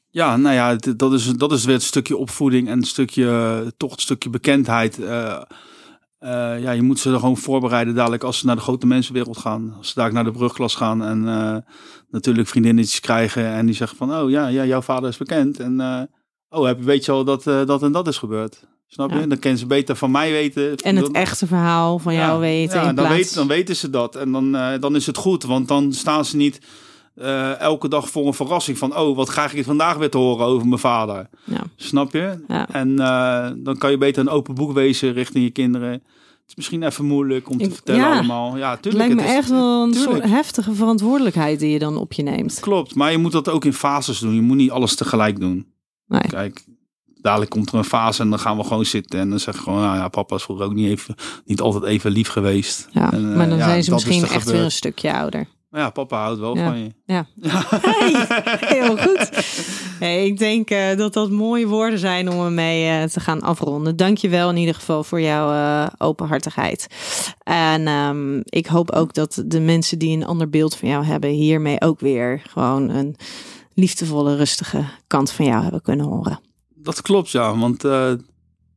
[0.09, 3.73] Ja, nou ja, het- dat is, dat is weer het stukje opvoeding en een stukje,
[3.77, 4.99] toch het stukje bekendheid.
[5.03, 5.41] Eh,
[6.23, 9.37] eh, ja, je moet ze er gewoon voorbereiden dadelijk als ze naar de grote mensenwereld
[9.37, 9.73] gaan.
[9.77, 11.57] Als ze daar naar de brugklas gaan en eh,
[12.09, 15.59] natuurlijk vriendinnetjes krijgen en die zeggen van, oh ja, ja jouw vader is bekend.
[15.59, 16.01] En eh,
[16.49, 18.67] oh, heb, weet je al dat dat en dat is gebeurd?
[18.87, 19.19] Snap je?
[19.19, 19.25] Ja.
[19.25, 20.75] Dan kunnen ze beter van mij weten.
[20.75, 23.21] En het echte verhaal van jou weten Ja, in dan, plaats...
[23.21, 24.15] weet, dan weten ze dat.
[24.15, 25.43] En dan, dan is het goed.
[25.43, 26.59] Want dan staan ze niet
[27.15, 28.97] eh, elke dag voor een verrassing van...
[28.97, 31.29] oh, wat krijg ik vandaag weer te horen over mijn vader?
[31.43, 31.61] Ja.
[31.75, 32.43] Snap je?
[32.47, 32.69] Ja.
[32.69, 35.91] En eh, dan kan je beter een open boek wezen richting je kinderen.
[35.91, 36.01] Het
[36.51, 38.11] is misschien even moeilijk om te Ik- vertellen ja.
[38.13, 38.57] allemaal.
[38.57, 39.03] Ja, Het tuurlijk.
[39.05, 40.15] lijkt me het is- echt wel een tuurlijk.
[40.15, 42.59] soort heftige verantwoordelijkheid die je dan op je neemt.
[42.59, 44.33] Klopt, maar je moet dat ook in fases doen.
[44.35, 45.67] Je moet niet alles tegelijk doen.
[46.07, 46.21] Nee.
[46.21, 46.65] Kijk,
[47.21, 49.19] dadelijk komt er een fase en dan gaan we gewoon zitten.
[49.19, 51.83] En dan zeg je gewoon, nou ja, papa is vroeger ook niet, even, niet altijd
[51.83, 52.87] even lief geweest.
[52.91, 55.47] Ja, En, eh, maar dan ja, zijn ze misschien echt weer een stukje ouder.
[55.73, 56.65] Maar ja, papa houdt wel Ja.
[56.65, 56.93] van je.
[57.05, 57.25] Ja.
[57.81, 58.25] Hey,
[58.59, 59.29] heel goed.
[59.99, 63.95] Hey, ik denk eh, dat dat mooie woorden zijn om ermee eh, te gaan afronden.
[63.95, 66.87] Dank je wel in ieder geval voor jouw eh, openhartigheid.
[67.43, 71.29] En ehm, ik hoop ook dat de mensen die een ander beeld van jou hebben...
[71.29, 73.15] hiermee ook weer gewoon een
[73.73, 76.39] liefdevolle, rustige kant van jou hebben kunnen horen.
[76.75, 77.57] Dat klopt, ja.
[77.57, 77.83] Want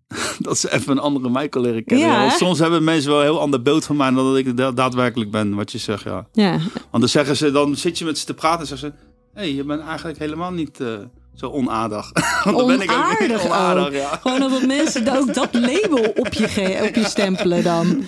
[0.39, 2.07] dat ze even een andere kan leren kennen.
[2.07, 4.73] Ja, soms hebben mensen wel een heel ander beeld van mij dan dat ik da-
[4.73, 6.27] daadwerkelijk ben, wat je zegt, ja.
[6.33, 6.51] Ja,
[6.91, 9.15] Want dan zeggen ze, dan zit je met ze te praten en zeggen ze...
[9.35, 10.89] Hé, hey, je bent eigenlijk helemaal niet eh,
[11.35, 12.11] zo onaardig.
[12.45, 14.19] Want dan ben ik ook niet Onaardig onaardig, ja.
[14.23, 18.05] Gewoon dat mensen ook dat label op je, op je stempelen dan.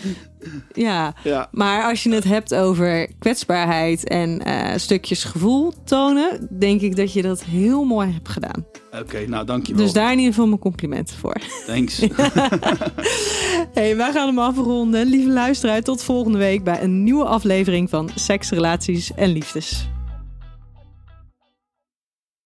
[0.72, 6.80] Ja, Ja, maar als je het hebt over kwetsbaarheid en eh, stukjes gevoel tonen, denk
[6.80, 8.66] ik dat je dat heel mooi hebt gedaan.
[9.00, 9.84] Oké, nou dankjewel.
[9.84, 11.36] Dus daar in ieder geval mijn complimenten voor.
[11.66, 12.00] Thanks.
[13.74, 15.06] Hey, wij gaan hem afronden.
[15.06, 19.88] Lieve luisteraar, tot volgende week bij een nieuwe aflevering van Seks, Relaties en Liefdes.